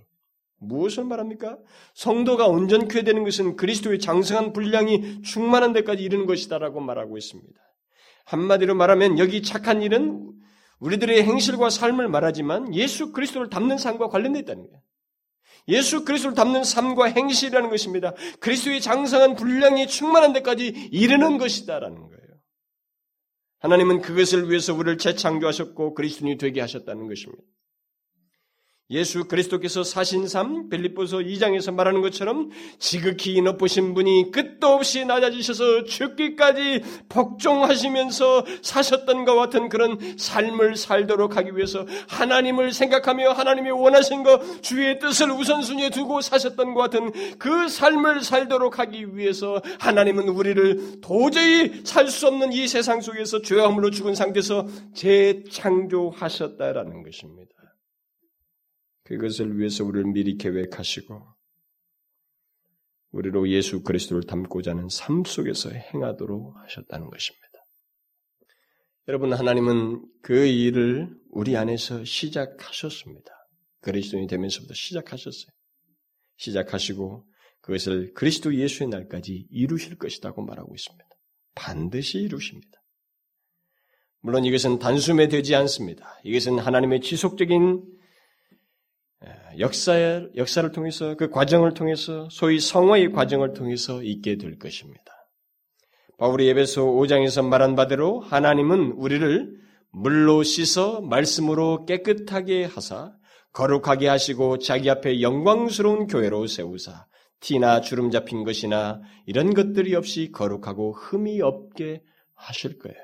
무엇을 0.57 1.05
말합니까? 1.05 1.57
성도가 1.93 2.47
온전케 2.47 3.03
되는 3.03 3.23
것은 3.23 3.55
그리스도의 3.55 3.99
장성한 3.99 4.51
분량이 4.51 5.21
충만한 5.21 5.71
데까지 5.71 6.03
이르는 6.03 6.25
것이다라고 6.25 6.81
말하고 6.81 7.17
있습니다. 7.17 7.68
한마디로 8.29 8.75
말하면 8.75 9.17
여기 9.17 9.41
착한 9.41 9.81
일은 9.81 10.31
우리들의 10.79 11.23
행실과 11.23 11.69
삶을 11.69 12.07
말하지만 12.07 12.73
예수 12.75 13.11
그리스도를 13.11 13.49
닮는 13.49 13.77
삶과 13.77 14.07
관련되어 14.07 14.41
있다는 14.43 14.63
거예요. 14.67 14.81
예수 15.67 16.05
그리스도를 16.05 16.35
담는 16.35 16.63
삶과 16.63 17.05
행실이라는 17.07 17.69
것입니다. 17.69 18.13
그리스도의 18.39 18.81
장성한 18.81 19.35
분량이 19.35 19.87
충만한 19.87 20.33
데까지 20.33 20.89
이르는 20.91 21.37
것이다라는 21.37 21.97
거예요. 21.97 22.19
하나님은 23.59 24.01
그것을 24.01 24.49
위해서 24.49 24.73
우리를 24.73 24.97
재창조하셨고 24.99 25.95
그리스도인이 25.95 26.37
되게 26.37 26.61
하셨다는 26.61 27.07
것입니다. 27.07 27.43
예수 28.91 29.25
그리스도께서 29.25 29.83
사신 29.83 30.27
삶 30.27 30.67
빌립보서 30.67 31.19
2장에서 31.19 31.71
말하는 31.71 32.01
것처럼 32.01 32.49
지극히 32.79 33.39
높으신 33.39 33.93
분이 33.93 34.31
끝도 34.31 34.69
없이 34.69 35.05
낮아지셔서 35.05 35.83
죽기까지 35.83 36.81
복종하시면서 37.07 38.45
사셨던 38.63 39.25
것 39.25 39.35
같은 39.35 39.69
그런 39.69 39.99
삶을 40.17 40.75
살도록 40.75 41.37
하기 41.37 41.55
위해서 41.55 41.85
하나님을 42.07 42.73
생각하며 42.73 43.33
하나님이 43.33 43.69
원하신 43.69 44.23
것 44.23 44.63
주의 44.63 44.97
뜻을 44.97 45.29
우선순위에 45.29 45.91
두고 45.91 46.21
사셨던 46.21 46.73
것 46.73 46.81
같은 46.81 47.11
그 47.37 47.69
삶을 47.69 48.23
살도록 48.23 48.79
하기 48.79 49.15
위해서 49.15 49.61
하나님은 49.79 50.29
우리를 50.29 51.01
도저히 51.01 51.81
살 51.83 52.09
수 52.09 52.25
없는 52.25 52.53
이 52.53 52.67
세상 52.67 53.01
속에서 53.01 53.43
죄함으로 53.43 53.91
죽은 53.91 54.15
상태에서 54.15 54.65
재창조하셨다라는 54.95 57.03
것입니다. 57.03 57.58
그것을 59.09 59.57
위해서 59.57 59.83
우리를 59.83 60.11
미리 60.11 60.37
계획하시고 60.37 61.19
우리로 63.11 63.49
예수 63.49 63.81
그리스도를 63.81 64.23
닮고자 64.23 64.71
하는 64.71 64.87
삶 64.87 65.23
속에서 65.25 65.71
행하도록 65.71 66.55
하셨다는 66.57 67.09
것입니다. 67.09 67.49
여러분 69.07 69.33
하나님은 69.33 70.05
그 70.21 70.45
일을 70.45 71.09
우리 71.31 71.57
안에서 71.57 72.05
시작하셨습니다. 72.05 73.31
그리스도인이 73.81 74.27
되면서부터 74.27 74.75
시작하셨어요. 74.75 75.51
시작하시고 76.37 77.25
그것을 77.61 78.13
그리스도 78.13 78.55
예수의 78.55 78.89
날까지 78.89 79.47
이루실 79.49 79.97
것이라고 79.97 80.43
말하고 80.43 80.75
있습니다. 80.75 81.05
반드시 81.55 82.19
이루십니다. 82.19 82.79
물론 84.21 84.45
이것은 84.45 84.77
단숨에 84.77 85.29
되지 85.29 85.55
않습니다. 85.55 86.19
이것은 86.23 86.59
하나님의 86.59 87.01
지속적인 87.01 87.98
역사의, 89.57 90.29
역사를 90.35 90.71
통해서 90.71 91.15
그 91.15 91.29
과정을 91.29 91.73
통해서 91.73 92.27
소위 92.31 92.59
성화의 92.59 93.11
과정을 93.11 93.53
통해서 93.53 94.01
있게 94.01 94.37
될 94.37 94.57
것입니다. 94.57 95.03
바울이 96.17 96.47
예배소 96.47 96.85
5장에서 96.95 97.45
말한 97.45 97.75
바대로 97.75 98.19
하나님은 98.19 98.91
우리를 98.91 99.57
물로 99.91 100.43
씻어 100.43 101.01
말씀으로 101.01 101.85
깨끗하게 101.85 102.65
하사 102.65 103.13
거룩하게 103.53 104.07
하시고 104.07 104.59
자기 104.59 104.89
앞에 104.89 105.21
영광스러운 105.21 106.07
교회로 106.07 106.47
세우사 106.47 107.07
티나 107.39 107.81
주름 107.81 108.11
잡힌 108.11 108.43
것이나 108.43 109.01
이런 109.25 109.53
것들이 109.53 109.95
없이 109.95 110.31
거룩하고 110.31 110.93
흠이 110.93 111.41
없게 111.41 112.01
하실 112.35 112.77
거예요. 112.77 112.97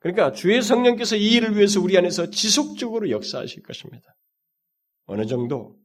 그러니까 0.00 0.32
주의 0.32 0.62
성령께서 0.62 1.16
이 1.16 1.32
일을 1.32 1.56
위해서 1.56 1.80
우리 1.80 1.96
안에서 1.96 2.30
지속적으로 2.30 3.10
역사하실 3.10 3.62
것입니다. 3.62 4.14
어느 5.06 5.26
정도 5.26 5.78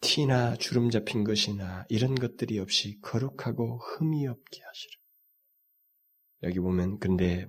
티나 0.00 0.56
주름 0.56 0.90
잡힌 0.90 1.24
것이나 1.24 1.86
이런 1.88 2.14
것들이 2.14 2.58
없이 2.58 3.00
거룩하고 3.00 3.78
흠이 3.78 4.26
없게 4.26 4.62
하시라. 4.62 4.94
여기 6.42 6.60
보면 6.60 6.98
근데 6.98 7.46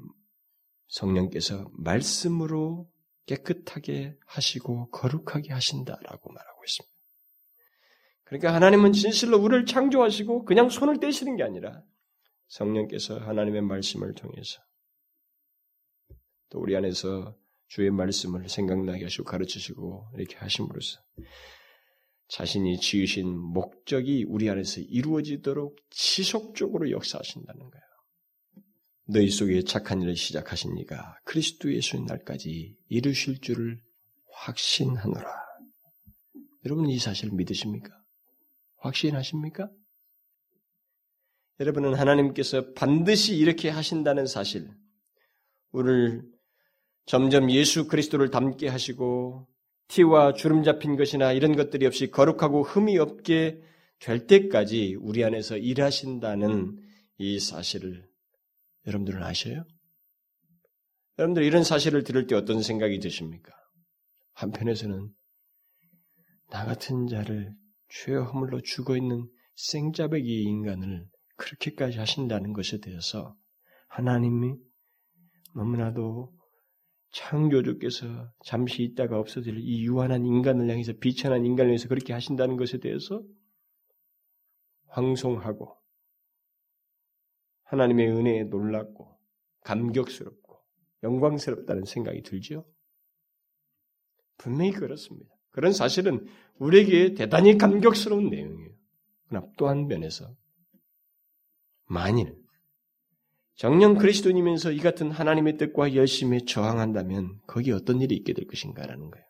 성령께서 0.87 1.69
말씀으로 1.73 2.89
깨끗하게 3.25 4.17
하시고 4.25 4.89
거룩하게 4.91 5.51
하신다라고 5.51 6.31
말하고 6.31 6.63
있습니다. 6.63 6.95
그러니까 8.23 8.53
하나님은 8.53 8.93
진실로 8.93 9.37
우리를 9.37 9.65
창조하시고 9.65 10.45
그냥 10.45 10.69
손을 10.69 10.99
떼시는 10.99 11.35
게 11.35 11.43
아니라 11.43 11.83
성령께서 12.47 13.19
하나님의 13.19 13.61
말씀을 13.63 14.13
통해서 14.13 14.61
또 16.49 16.59
우리 16.59 16.75
안에서 16.75 17.35
주의 17.75 17.91
말씀을 17.91 18.47
생각나게 18.47 19.03
하시고 19.03 19.25
가르치시고 19.25 20.11
이렇게 20.15 20.37
하심으로써 20.37 21.01
자신이 22.29 22.79
지으신 22.79 23.37
목적이 23.37 24.23
우리 24.29 24.49
안에서 24.49 24.79
이루어지도록 24.79 25.75
지속적으로 25.89 26.89
역사하신다는 26.89 27.59
거예요. 27.59 27.83
너희 29.07 29.29
속에 29.29 29.61
착한 29.63 30.01
일을 30.01 30.15
시작하신 30.15 30.77
이가 30.77 31.19
그리스도 31.25 31.73
예수의 31.73 32.03
날까지 32.03 32.77
이루실 32.87 33.41
줄을 33.41 33.81
확신하노라. 34.31 35.29
여러분 36.65 36.89
이 36.89 36.97
사실 36.97 37.29
믿으십니까? 37.33 37.89
확신하십니까? 38.77 39.69
여러분은 41.59 41.95
하나님께서 41.95 42.71
반드시 42.71 43.35
이렇게 43.35 43.69
하신다는 43.69 44.27
사실, 44.27 44.69
우리를 45.71 46.34
점점 47.05 47.51
예수 47.51 47.87
그리스도를 47.87 48.31
닮게 48.31 48.67
하시고 48.67 49.47
티와 49.87 50.33
주름 50.33 50.63
잡힌 50.63 50.95
것이나 50.95 51.31
이런 51.31 51.55
것들이 51.55 51.85
없이 51.85 52.09
거룩하고 52.09 52.63
흠이 52.63 52.97
없게 52.97 53.61
될 53.99 54.27
때까지 54.27 54.97
우리 54.99 55.23
안에서 55.23 55.57
일하신다는 55.57 56.81
이 57.17 57.39
사실을 57.39 58.07
여러분들은 58.87 59.23
아셔요? 59.23 59.63
여러분들 61.17 61.43
이런 61.43 61.63
사실을 61.63 62.03
들을 62.03 62.27
때 62.27 62.35
어떤 62.35 62.61
생각이 62.61 62.99
드십니까? 62.99 63.51
한편에서는 64.33 65.09
나 66.49 66.65
같은 66.65 67.07
자를 67.07 67.53
죄 67.89 68.15
허물로 68.15 68.61
죽어 68.61 68.97
있는 68.97 69.27
생자백이 69.55 70.43
인간을 70.43 71.07
그렇게까지 71.37 71.97
하신다는 71.97 72.53
것에 72.53 72.79
대해서 72.79 73.35
하나님이 73.87 74.55
너무나도 75.55 76.34
창조주께서 77.15 78.29
잠시 78.43 78.83
있다가 78.83 79.17
없어질 79.17 79.57
이 79.59 79.85
유한한 79.85 80.25
인간을 80.25 80.69
향해서 80.69 80.93
비천한 80.99 81.45
인간을 81.45 81.69
위해서 81.69 81.87
그렇게 81.87 82.11
하신다는 82.11 82.57
것에 82.57 82.79
대해서 82.79 83.23
황송하고 84.87 85.77
하나님의 87.63 88.11
은혜에 88.11 88.43
놀랍고 88.45 89.17
감격스럽고 89.61 90.59
영광스럽다는 91.03 91.85
생각이 91.85 92.21
들죠. 92.21 92.65
분명히 94.37 94.71
그렇습니다. 94.71 95.33
그런 95.51 95.71
사실은 95.71 96.27
우리에게 96.57 97.13
대단히 97.13 97.57
감격스러운 97.57 98.29
내용이에요. 98.29 98.71
그러나 99.27 99.47
또 99.57 99.69
한 99.69 99.87
면에서 99.87 100.35
만일 101.85 102.35
정령 103.55 103.95
그리스도님면서 103.97 104.71
이 104.71 104.79
같은 104.79 105.11
하나님의 105.11 105.57
뜻과 105.57 105.95
열심에 105.95 106.39
저항한다면 106.45 107.39
거기에 107.47 107.73
어떤 107.73 108.01
일이 108.01 108.15
있게 108.15 108.33
될 108.33 108.47
것인가라는 108.47 109.09
거예요. 109.09 109.25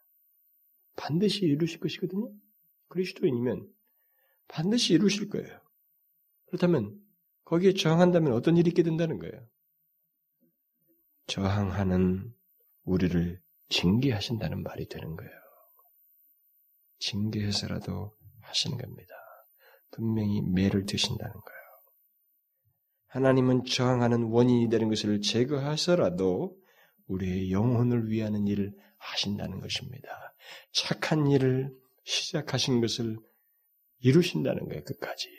반드시 0.95 1.45
이루실 1.45 1.79
것이거든요. 1.79 2.31
그리스도인이면 2.89 3.67
반드시 4.47 4.93
이루실 4.93 5.29
거예요. 5.29 5.59
그렇다면 6.47 6.99
거기에 7.43 7.73
저항한다면 7.73 8.33
어떤 8.33 8.57
일이 8.57 8.69
있게 8.69 8.81
된다는 8.81 9.19
거예요. 9.19 9.47
저항하는 11.27 12.33
우리를 12.83 13.39
징계하신다는 13.69 14.63
말이 14.63 14.87
되는 14.87 15.15
거예요. 15.15 15.31
징계해서라도 16.99 18.15
하시는 18.41 18.77
겁니다. 18.77 19.13
분명히 19.91 20.41
매를 20.41 20.85
드신다는 20.85 21.33
거예요. 21.33 21.64
하나님은 23.15 23.63
저항하는 23.63 24.23
원인이 24.23 24.67
되는 24.67 24.89
것을 24.89 25.21
제거하서라도 25.21 26.53
우리의 27.07 27.49
영혼을 27.49 28.09
위하는 28.09 28.45
일을 28.45 28.73
하신다는 28.97 29.61
것입니다. 29.61 30.09
착한 30.73 31.31
일을 31.31 31.71
시작하신 32.03 32.81
것을 32.81 33.17
이루신다는 33.99 34.67
거예요, 34.67 34.83
끝까지. 34.83 35.29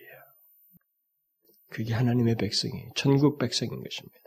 그게 1.68 1.92
하나님의 1.92 2.36
백성이, 2.36 2.72
천국 2.94 3.38
백성인 3.38 3.82
것입니다. 3.82 4.24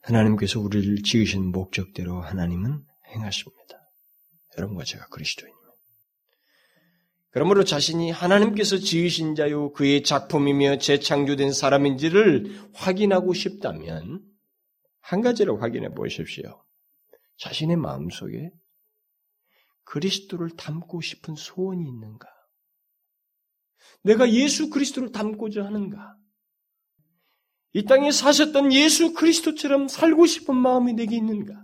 하나님께서 0.00 0.58
우리를 0.58 1.02
지으신 1.04 1.52
목적대로 1.52 2.20
하나님은 2.22 2.84
행하십니다. 3.14 3.88
여러분과 4.58 4.82
제가 4.82 5.06
그리스도인. 5.06 5.59
그러므로 7.30 7.62
자신이 7.64 8.10
하나님께서 8.10 8.78
지으신 8.78 9.36
자요 9.36 9.72
그의 9.72 10.02
작품이며 10.02 10.78
재창조된 10.78 11.52
사람인지를 11.52 12.70
확인하고 12.74 13.34
싶다면 13.34 14.24
한 15.00 15.20
가지를 15.20 15.62
확인해 15.62 15.90
보십시오. 15.94 16.64
자신의 17.38 17.76
마음속에 17.76 18.50
그리스도를 19.84 20.50
닮고 20.56 21.00
싶은 21.00 21.36
소원이 21.36 21.88
있는가? 21.88 22.28
내가 24.02 24.30
예수 24.30 24.70
그리스도를 24.70 25.12
닮고자 25.12 25.64
하는가? 25.64 26.16
이 27.72 27.84
땅에 27.84 28.10
사셨던 28.10 28.72
예수 28.72 29.14
그리스도처럼 29.14 29.88
살고 29.88 30.26
싶은 30.26 30.56
마음이 30.56 30.94
내게 30.94 31.16
있는가? 31.16 31.54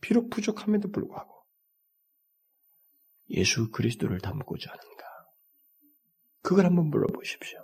비록 0.00 0.30
부족함에도 0.30 0.90
불구하고. 0.90 1.34
예수 3.30 3.70
그리스도를 3.70 4.20
닮고자 4.20 4.70
하는가? 4.70 4.99
그걸 6.42 6.66
한번 6.66 6.86
물어보십시오. 6.86 7.58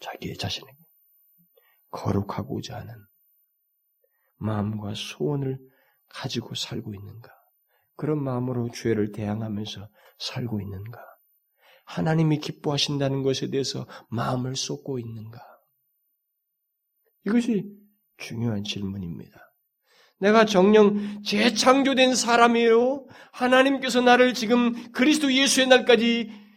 자기의 0.00 0.36
자신에게. 0.36 0.76
거룩하고자 1.90 2.76
하는 2.76 2.94
마음과 4.36 4.94
소원을 4.94 5.58
가지고 6.08 6.54
살고 6.54 6.94
있는가? 6.94 7.30
그런 7.96 8.22
마음으로 8.22 8.70
죄를 8.70 9.12
대항하면서 9.12 9.88
살고 10.18 10.60
있는가? 10.60 11.00
하나님이 11.84 12.38
기뻐하신다는 12.38 13.22
것에 13.22 13.48
대해서 13.48 13.86
마음을 14.10 14.54
쏟고 14.54 14.98
있는가? 14.98 15.40
이것이 17.26 17.64
중요한 18.18 18.62
질문입니다. 18.62 19.38
내가 20.20 20.44
정령 20.44 21.22
재창조된 21.22 22.14
사람이에요. 22.14 23.06
하나님께서 23.32 24.00
나를 24.00 24.34
지금 24.34 24.92
그리스도 24.92 25.32
예수의 25.32 25.68
날까지 25.68 26.47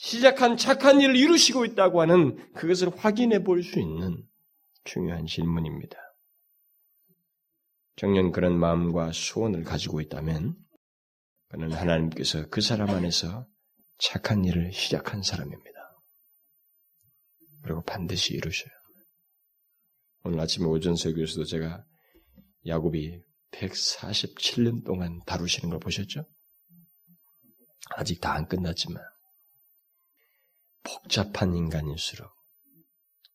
시작한 0.00 0.56
착한 0.56 1.00
일을 1.00 1.16
이루시고 1.16 1.64
있다고 1.64 2.00
하는 2.00 2.52
그것을 2.52 2.96
확인해 2.96 3.42
볼 3.42 3.64
수 3.64 3.80
있는 3.80 4.24
중요한 4.84 5.26
질문입니다. 5.26 5.98
정년 7.96 8.30
그런 8.30 8.56
마음과 8.56 9.10
소원을 9.12 9.64
가지고 9.64 10.00
있다면 10.00 10.56
그는 11.48 11.72
하나님께서 11.72 12.46
그 12.46 12.60
사람 12.60 12.90
안에서 12.90 13.48
착한 13.98 14.44
일을 14.44 14.72
시작한 14.72 15.24
사람입니다. 15.24 15.78
그리고 17.64 17.82
반드시 17.82 18.34
이루셔요. 18.34 18.70
오늘 20.22 20.38
아침에 20.38 20.64
오전 20.66 20.94
설교에서도 20.94 21.44
제가 21.44 21.84
야곱이 22.66 23.20
147년 23.50 24.84
동안 24.84 25.20
다루시는 25.26 25.70
걸 25.70 25.80
보셨죠? 25.80 26.24
아직 27.96 28.20
다 28.20 28.34
안 28.34 28.46
끝났지만 28.46 29.02
복잡한 30.82 31.54
인간일수록 31.54 32.30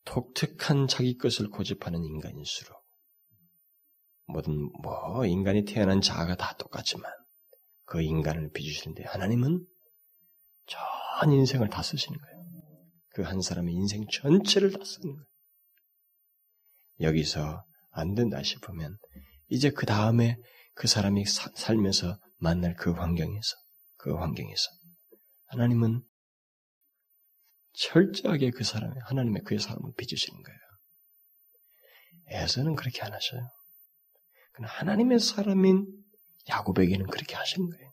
독특한 0.06 0.88
자기 0.88 1.18
것을 1.18 1.50
고집하는 1.50 2.04
인간일수록 2.04 2.78
모든 4.26 4.70
뭐 4.82 5.26
인간이 5.26 5.66
태어난 5.66 6.02
자아가 6.02 6.36
다 6.36 6.56
똑같지만 6.58 7.12
그 7.86 8.02
인간을 8.02 8.52
비주시는데 8.52 9.04
하나님은 9.06 9.66
전 10.66 11.32
인생을 11.32 11.70
다 11.70 11.84
쓰시는 11.84 12.18
거예요. 12.18 12.44
그 13.14 13.22
한 13.22 13.41
사람의 13.41 13.74
인생 13.74 14.06
전체를 14.12 14.72
다 14.72 14.80
쓰는 14.84 15.14
거예요. 15.14 15.28
여기서 17.02 17.64
안 17.91 18.16
된다 18.16 18.41
싶으면 18.41 18.98
이제 19.50 19.70
그 19.70 19.86
다음에 19.86 20.38
그 20.74 20.88
사람이 20.88 21.26
사, 21.26 21.52
살면서 21.56 22.18
만날 22.38 22.76
그 22.76 22.91
환경에서 22.91 23.56
그 23.98 24.16
환경에서 24.16 24.70
하나님은 25.48 26.02
철저하게 27.74 28.51
그 28.51 28.63
사람의 28.63 28.97
하나님의 29.05 29.43
그의 29.43 29.59
사람을 29.59 29.93
빚으시는 29.97 30.41
거예요. 30.41 30.59
에서는 32.28 32.76
그렇게 32.76 33.01
안 33.01 33.13
하셔요. 33.13 33.49
그러나 34.53 34.71
하나님의 34.74 35.19
사람인 35.19 35.88
야곱에게는 36.49 37.07
그렇게 37.07 37.36
하시는 37.36 37.69
거예요. 37.69 37.91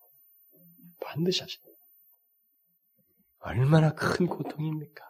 반드시 1.03 1.43
하시는 1.43 1.65
거예요. 1.65 1.77
얼마나 3.41 3.95
큰 3.95 4.27
고통입니까? 4.27 5.05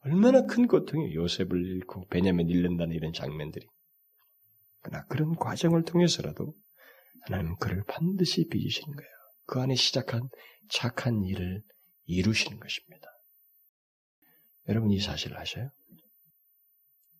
얼마나 0.00 0.46
큰 0.46 0.68
고통이에요. 0.68 1.20
요셉을 1.22 1.66
잃고 1.66 2.06
베냐민 2.06 2.48
잃는다는 2.48 2.94
이런 2.94 3.12
장면들이. 3.12 3.66
그러나 4.80 5.04
그런 5.06 5.34
과정을 5.34 5.82
통해서라도 5.82 6.54
하나님은 7.22 7.56
그를 7.56 7.82
반드시 7.88 8.46
빚으시는 8.46 8.94
거예요. 8.94 9.10
그 9.46 9.60
안에 9.60 9.74
시작한 9.74 10.28
착한 10.70 11.24
일을 11.24 11.62
이루시는 12.04 12.60
것입니다. 12.60 13.08
여러분 14.68 14.90
이 14.90 15.00
사실을 15.00 15.38
아셔요? 15.38 15.70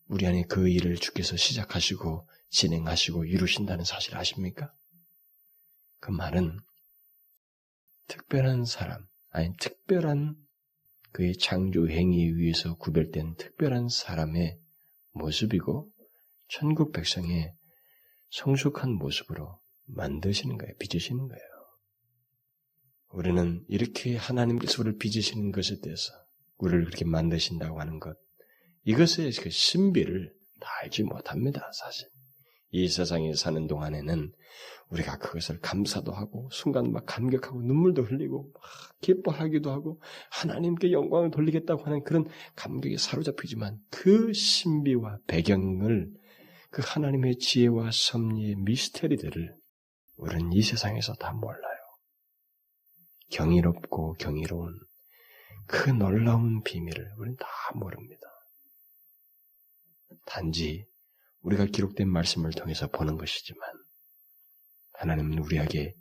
우리 0.09 0.27
안에 0.27 0.45
그 0.49 0.69
일을 0.69 0.97
주께서 0.97 1.37
시작하시고 1.37 2.29
진행하시고 2.51 3.25
이루신다는 3.25 3.85
사실을 3.85 4.19
아십니까? 4.19 4.73
그 6.01 6.11
말은 6.11 6.59
특별한 8.09 8.65
사람, 8.65 9.05
아니 9.31 9.57
특별한 9.59 10.37
그의 11.13 11.37
창조 11.39 11.89
행위에 11.89 12.25
의해서 12.25 12.77
구별된 12.77 13.37
특별한 13.37 13.89
사람의 13.89 14.59
모습이고 15.13 15.91
천국 16.49 16.93
백성의 16.93 17.53
성숙한 18.31 18.93
모습으로 18.93 19.61
만드시는 19.87 20.59
거예요. 20.59 20.75
빚으시는 20.79 21.27
거예요. 21.27 21.43
우리는 23.09 23.65
이렇게 23.69 24.17
하나님께서 24.17 24.83
우리를 24.83 24.99
빚으시는 24.99 25.53
것에 25.53 25.81
대해서 25.81 26.13
우리를 26.59 26.85
그렇게 26.85 27.05
만드신다고 27.05 27.81
하는 27.81 27.99
것, 27.99 28.17
이것의 28.85 29.33
그 29.41 29.51
신비를 29.51 30.33
다 30.61 30.69
알지 30.83 31.03
못합니다, 31.05 31.71
사실. 31.73 32.09
이 32.71 32.89
세상에 32.89 33.35
사는 33.35 33.67
동안에는 33.67 34.33
우리가 34.91 35.19
그것을 35.19 35.59
감사도 35.61 36.13
하고 36.13 36.49
순간 36.53 36.93
막 36.93 37.05
감격하고 37.07 37.63
눈물도 37.63 38.03
흘리고 38.03 38.51
막 38.53 38.63
기뻐하기도 39.01 39.71
하고 39.71 40.01
하나님께 40.31 40.93
영광을 40.93 41.31
돌리겠다고 41.31 41.85
하는 41.85 42.05
그런 42.05 42.27
감격에 42.55 42.97
사로잡히지만 42.97 43.79
그 43.91 44.33
신비와 44.33 45.19
배경을 45.27 46.11
그 46.71 46.83
하나님의 46.85 47.39
지혜와 47.39 47.91
섭리의 47.91 48.57
미스테리들을 48.57 49.57
우리는 50.17 50.53
이 50.53 50.63
세상에서 50.63 51.15
다 51.15 51.33
몰라요. 51.33 51.77
경이롭고 53.31 54.15
경이로운 54.15 54.79
그 55.67 55.91
놀라운 55.91 56.63
비밀을 56.63 57.15
우리는 57.19 57.37
다 57.37 57.47
모릅니다. 57.75 58.27
단지 60.25 60.87
우리가 61.41 61.67
기록된 61.67 62.09
말씀을 62.09 62.51
통해서 62.53 62.89
보는 62.89 63.17
것이지만 63.17 63.61
하나님은 64.95 65.39
우리에게 65.39 65.95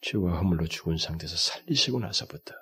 죄와 0.00 0.38
허물로 0.38 0.66
죽은 0.66 0.96
상태에서 0.96 1.36
살리시고 1.36 2.00
나서부터 2.00 2.54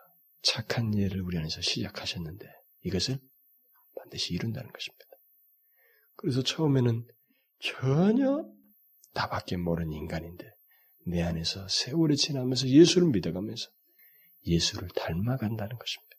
착한 0.42 0.92
일을 0.94 1.20
우리 1.22 1.38
안에서 1.38 1.60
시작하셨는데 1.60 2.46
이것을 2.84 3.18
반드시 3.96 4.34
이룬다는 4.34 4.70
것입니다. 4.72 5.04
그래서 6.16 6.42
처음에는 6.42 7.06
전혀 7.60 8.44
나밖에 9.14 9.56
모르는 9.56 9.92
인간인데 9.92 10.50
내 11.06 11.22
안에서 11.22 11.66
세월이 11.68 12.16
지나면서 12.16 12.68
예수를 12.68 13.08
믿어가면서 13.08 13.70
예수를 14.46 14.88
닮아간다는 14.94 15.76
것입니다. 15.78 16.12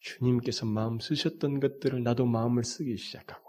주님께서 0.00 0.66
마음 0.66 1.00
쓰셨던 1.00 1.60
것들을 1.60 2.02
나도 2.02 2.26
마음을 2.26 2.64
쓰기 2.64 2.96
시작하고 2.96 3.48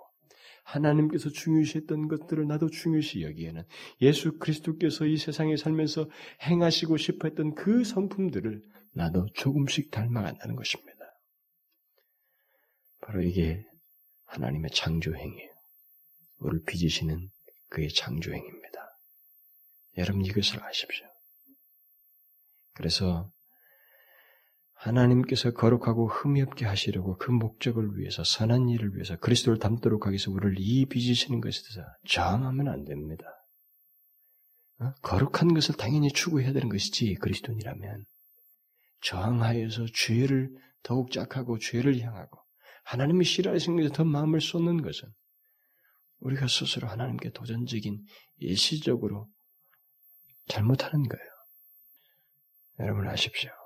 하나님께서 0.63 1.29
중요시했던 1.29 2.07
것들을 2.07 2.47
나도 2.47 2.69
중요시 2.69 3.21
여기에는 3.23 3.63
예수 4.01 4.37
그리스도께서 4.37 5.05
이 5.05 5.17
세상에 5.17 5.57
살면서 5.57 6.09
행하시고 6.43 6.97
싶어 6.97 7.27
했던 7.27 7.55
그 7.55 7.83
성품들을 7.83 8.61
나도 8.93 9.27
조금씩 9.33 9.91
닮아간다는 9.91 10.55
것입니다. 10.55 10.99
바로 13.01 13.23
이게 13.23 13.65
하나님의 14.25 14.71
창조행이에요. 14.71 15.49
우리를 16.39 16.65
빚으시는 16.65 17.29
그의 17.69 17.89
창조행입니다. 17.89 18.69
여러분 19.97 20.23
이것을 20.23 20.63
아십시오. 20.63 21.07
그래서 22.73 23.31
하나님께서 24.79 25.51
거룩하고 25.51 26.07
흠이 26.07 26.41
없게 26.41 26.65
하시려고 26.65 27.17
그 27.17 27.31
목적을 27.31 27.97
위해서 27.97 28.23
선한 28.23 28.69
일을 28.69 28.95
위해서 28.95 29.17
그리스도를 29.17 29.59
닮도록 29.59 30.05
하기 30.05 30.13
위해서 30.13 30.31
우리를 30.31 30.55
이 30.57 30.85
빚으시는 30.85 31.41
것에 31.41 31.61
대해서 31.63 31.85
저항하면 32.07 32.69
안 32.69 32.85
됩니다. 32.85 33.25
어? 34.79 34.93
거룩한 35.01 35.53
것을 35.53 35.75
당연히 35.75 36.09
추구해야 36.09 36.53
되는 36.53 36.69
것이지 36.69 37.15
그리스도인이라면 37.15 38.05
저항하여서 39.01 39.87
죄를 39.93 40.49
더욱 40.81 41.11
짝하고 41.11 41.59
죄를 41.59 41.99
향하고 41.99 42.39
하나님이 42.85 43.25
싫어하시는 43.25 43.77
것에 43.77 43.93
더 43.93 44.05
마음을 44.05 44.39
쏟는 44.39 44.81
것은 44.81 45.09
우리가 46.19 46.47
스스로 46.47 46.87
하나님께 46.87 47.31
도전적인 47.31 48.01
일시적으로 48.37 49.27
잘못하는 50.47 51.03
거예요. 51.03 51.25
여러분 52.79 53.07
아십시오. 53.09 53.58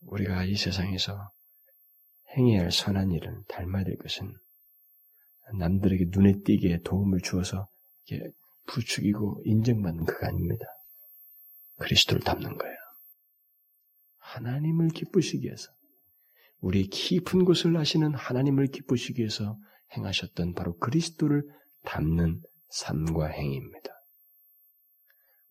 우리가 0.00 0.44
이 0.44 0.56
세상에서 0.56 1.30
행해야 2.36 2.62
할 2.62 2.72
선한 2.72 3.12
일을 3.12 3.42
닮아야 3.48 3.84
될 3.84 3.96
것은 3.96 4.32
남들에게 5.58 6.06
눈에 6.08 6.34
띄게 6.44 6.80
도움을 6.84 7.20
주어서 7.20 7.68
부추기고 8.66 9.42
인정받는 9.44 10.04
그가 10.04 10.28
아닙니다. 10.28 10.64
그리스도를 11.78 12.22
닮는 12.22 12.56
거예요. 12.56 12.76
하나님을 14.18 14.88
기쁘시기 14.88 15.46
위해서 15.46 15.70
우리 16.60 16.86
깊은 16.88 17.44
곳을 17.44 17.76
아시는 17.76 18.14
하나님을 18.14 18.66
기쁘시기 18.66 19.20
위해서 19.20 19.58
행하셨던 19.96 20.54
바로 20.54 20.76
그리스도를 20.78 21.44
닮는 21.84 22.42
삶과 22.68 23.28
행위입니다. 23.28 23.90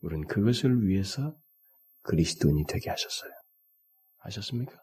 우리는 0.02 0.28
그것을 0.28 0.88
위해서 0.88 1.36
그리스도인이 2.04 2.66
되게 2.68 2.90
하셨어요. 2.90 3.32
아셨습니까? 4.20 4.78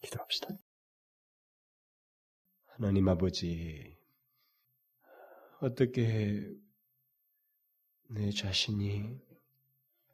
기도합시다. 0.00 0.48
하나님 2.66 3.08
아버지, 3.08 3.96
어떻게 5.60 6.40
내 8.08 8.30
자신이 8.30 9.20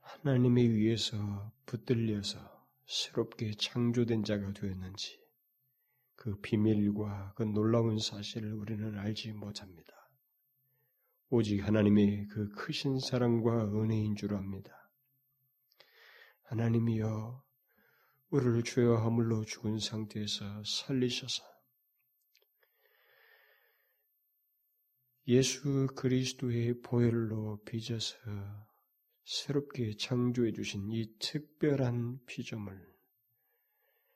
하나님에 0.01 0.63
의해서 0.63 1.53
붙들려서 1.67 2.39
새롭게 2.87 3.53
창조된 3.53 4.25
자가 4.25 4.53
되었는지 4.53 5.19
그 6.17 6.39
비밀과 6.41 7.35
그 7.37 7.45
놀라운 7.45 7.99
사실을 7.99 8.53
우리는 8.53 8.99
알지 8.99 9.33
못합니다. 9.33 9.93
오직 11.31 11.61
하나님의 11.61 12.27
그 12.29 12.49
크신 12.51 12.99
사랑과 12.99 13.65
은혜인 13.65 14.17
줄 14.17 14.35
압니다. 14.35 14.91
하나님이여 16.45 17.48
우리를 18.31 18.63
죄와 18.63 19.03
허물로 19.05 19.45
죽은 19.45 19.79
상태에서 19.79 20.63
살리셔서 20.65 21.43
예수 25.29 25.87
그리스도의 25.95 26.81
보혈로 26.81 27.63
빚어서 27.65 28.17
새롭게 29.25 29.95
창조해 29.97 30.53
주신 30.53 30.91
이 30.91 31.07
특별한 31.19 32.21
피조물, 32.25 32.83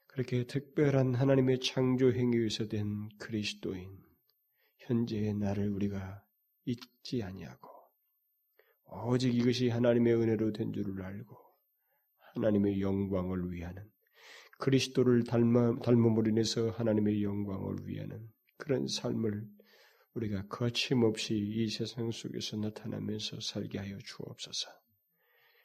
그렇게 0.07 0.47
특별한 0.47 1.15
하나님의 1.15 1.61
창조 1.61 2.11
행위에서 2.11 2.67
된 2.67 3.11
그리스도인, 3.19 4.03
현재의 4.79 5.35
나를 5.35 5.69
우리가 5.69 6.25
잊지 6.65 7.23
아니하고, 7.23 7.69
오직 8.87 9.35
이것이 9.35 9.69
하나님의 9.69 10.15
은혜로 10.15 10.55
된 10.55 10.73
줄을 10.73 11.03
알고, 11.03 11.37
하나님의 12.35 12.81
영광을 12.81 13.53
위하는, 13.53 13.92
그리스도를 14.63 15.25
닮아, 15.25 15.81
닮음으로 15.83 16.31
인해서 16.31 16.71
하나님의 16.71 17.25
영광을 17.25 17.79
위하는 17.85 18.21
그런 18.59 18.87
삶을 18.87 19.43
우리가 20.15 20.47
거침없이 20.47 21.37
이 21.37 21.69
세상 21.69 22.13
속에서 22.13 22.59
나타나면서 22.59 23.41
살게 23.41 23.79
하여 23.79 23.99
주옵소서. 23.99 24.71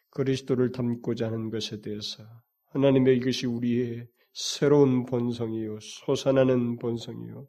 그리스도를 0.09 0.71
닮고자 0.71 1.27
하는 1.27 1.51
것에 1.51 1.79
대해서 1.81 2.23
하나님의 2.71 3.17
이것이 3.17 3.45
우리의 3.45 4.07
새로운 4.33 5.05
본성이요, 5.05 5.77
솟아나는 5.79 6.79
본성이요, 6.79 7.47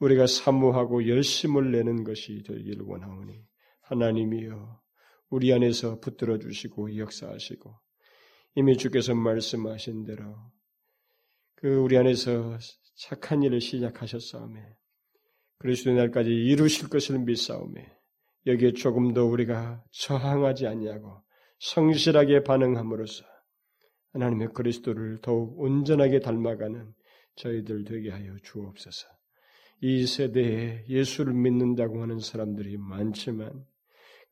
우리가 0.00 0.26
사모하고 0.26 1.08
열심을 1.08 1.72
내는 1.72 2.04
것이 2.04 2.42
되기를 2.42 2.84
원하오니 2.84 3.32
하나님이여 3.80 4.82
우리 5.30 5.54
안에서 5.54 6.00
붙들어 6.00 6.38
주시고 6.38 6.98
역사하시고 6.98 7.74
이미 8.56 8.76
주께서 8.76 9.14
말씀하신 9.14 10.04
대로 10.04 10.36
그 11.56 11.68
우리 11.76 11.96
안에서 11.96 12.58
착한 12.96 13.42
일을 13.42 13.60
시작하셨사오매 13.60 14.60
그리스도의 15.58 15.96
날까지 15.96 16.30
이루실 16.30 16.88
것을 16.90 17.18
믿사오매 17.20 17.90
여기에 18.46 18.72
조금 18.72 19.14
더 19.14 19.24
우리가 19.24 19.82
저항하지 19.90 20.66
아니하고 20.66 21.22
성실하게 21.58 22.44
반응함으로써 22.44 23.24
하나님의 24.12 24.48
그리스도를 24.52 25.18
더욱 25.22 25.58
온전하게 25.58 26.20
닮아가는 26.20 26.94
저희들 27.36 27.84
되게 27.84 28.10
하여 28.10 28.36
주옵소서. 28.42 29.08
이 29.80 30.06
세대에 30.06 30.84
예수를 30.88 31.34
믿는다고 31.34 32.00
하는 32.02 32.18
사람들이 32.18 32.76
많지만 32.78 33.64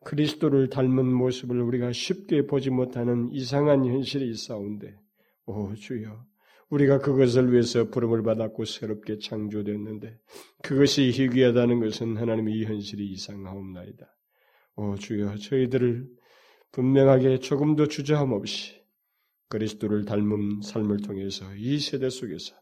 그리스도를 0.05 0.69
닮은 0.69 1.07
모습을 1.07 1.61
우리가 1.61 1.93
쉽게 1.93 2.47
보지 2.47 2.71
못하는 2.71 3.31
이상한 3.33 3.85
현실이 3.87 4.29
있사온데, 4.31 4.95
오 5.47 5.75
주여, 5.75 6.25
우리가 6.75 6.99
그것을 6.99 7.53
위해서 7.53 7.89
부름을 7.89 8.25
받았고 8.25 8.65
새롭게 8.65 9.19
창조됐는데 9.19 10.19
그것이 10.63 11.11
희귀하다는 11.11 11.79
것은 11.79 12.17
하나님의 12.17 12.55
이 12.55 12.65
현실이 12.65 13.13
이상하옵나이다. 13.13 14.07
오 14.77 14.97
주여, 14.97 15.37
저희들을 15.37 16.09
분명하게 16.73 17.39
조금도 17.39 17.87
주저함 17.87 18.33
없이 18.33 18.83
그리스도를 19.49 20.05
닮은 20.05 20.63
삶을 20.63 21.03
통해서 21.03 21.45
이 21.55 21.79
세대 21.79 22.11
속에서 22.11 22.57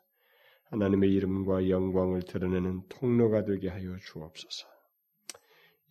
하나님의 0.65 1.11
이름과 1.15 1.71
영광을 1.71 2.21
드러내는 2.23 2.83
통로가 2.91 3.45
되게 3.45 3.71
하여 3.71 3.97
주옵소서. 3.97 4.67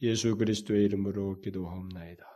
예수 0.04 0.38
그리스도의 0.38 0.86
이름으로 0.86 1.40
기도하옵나이다. 1.42 2.31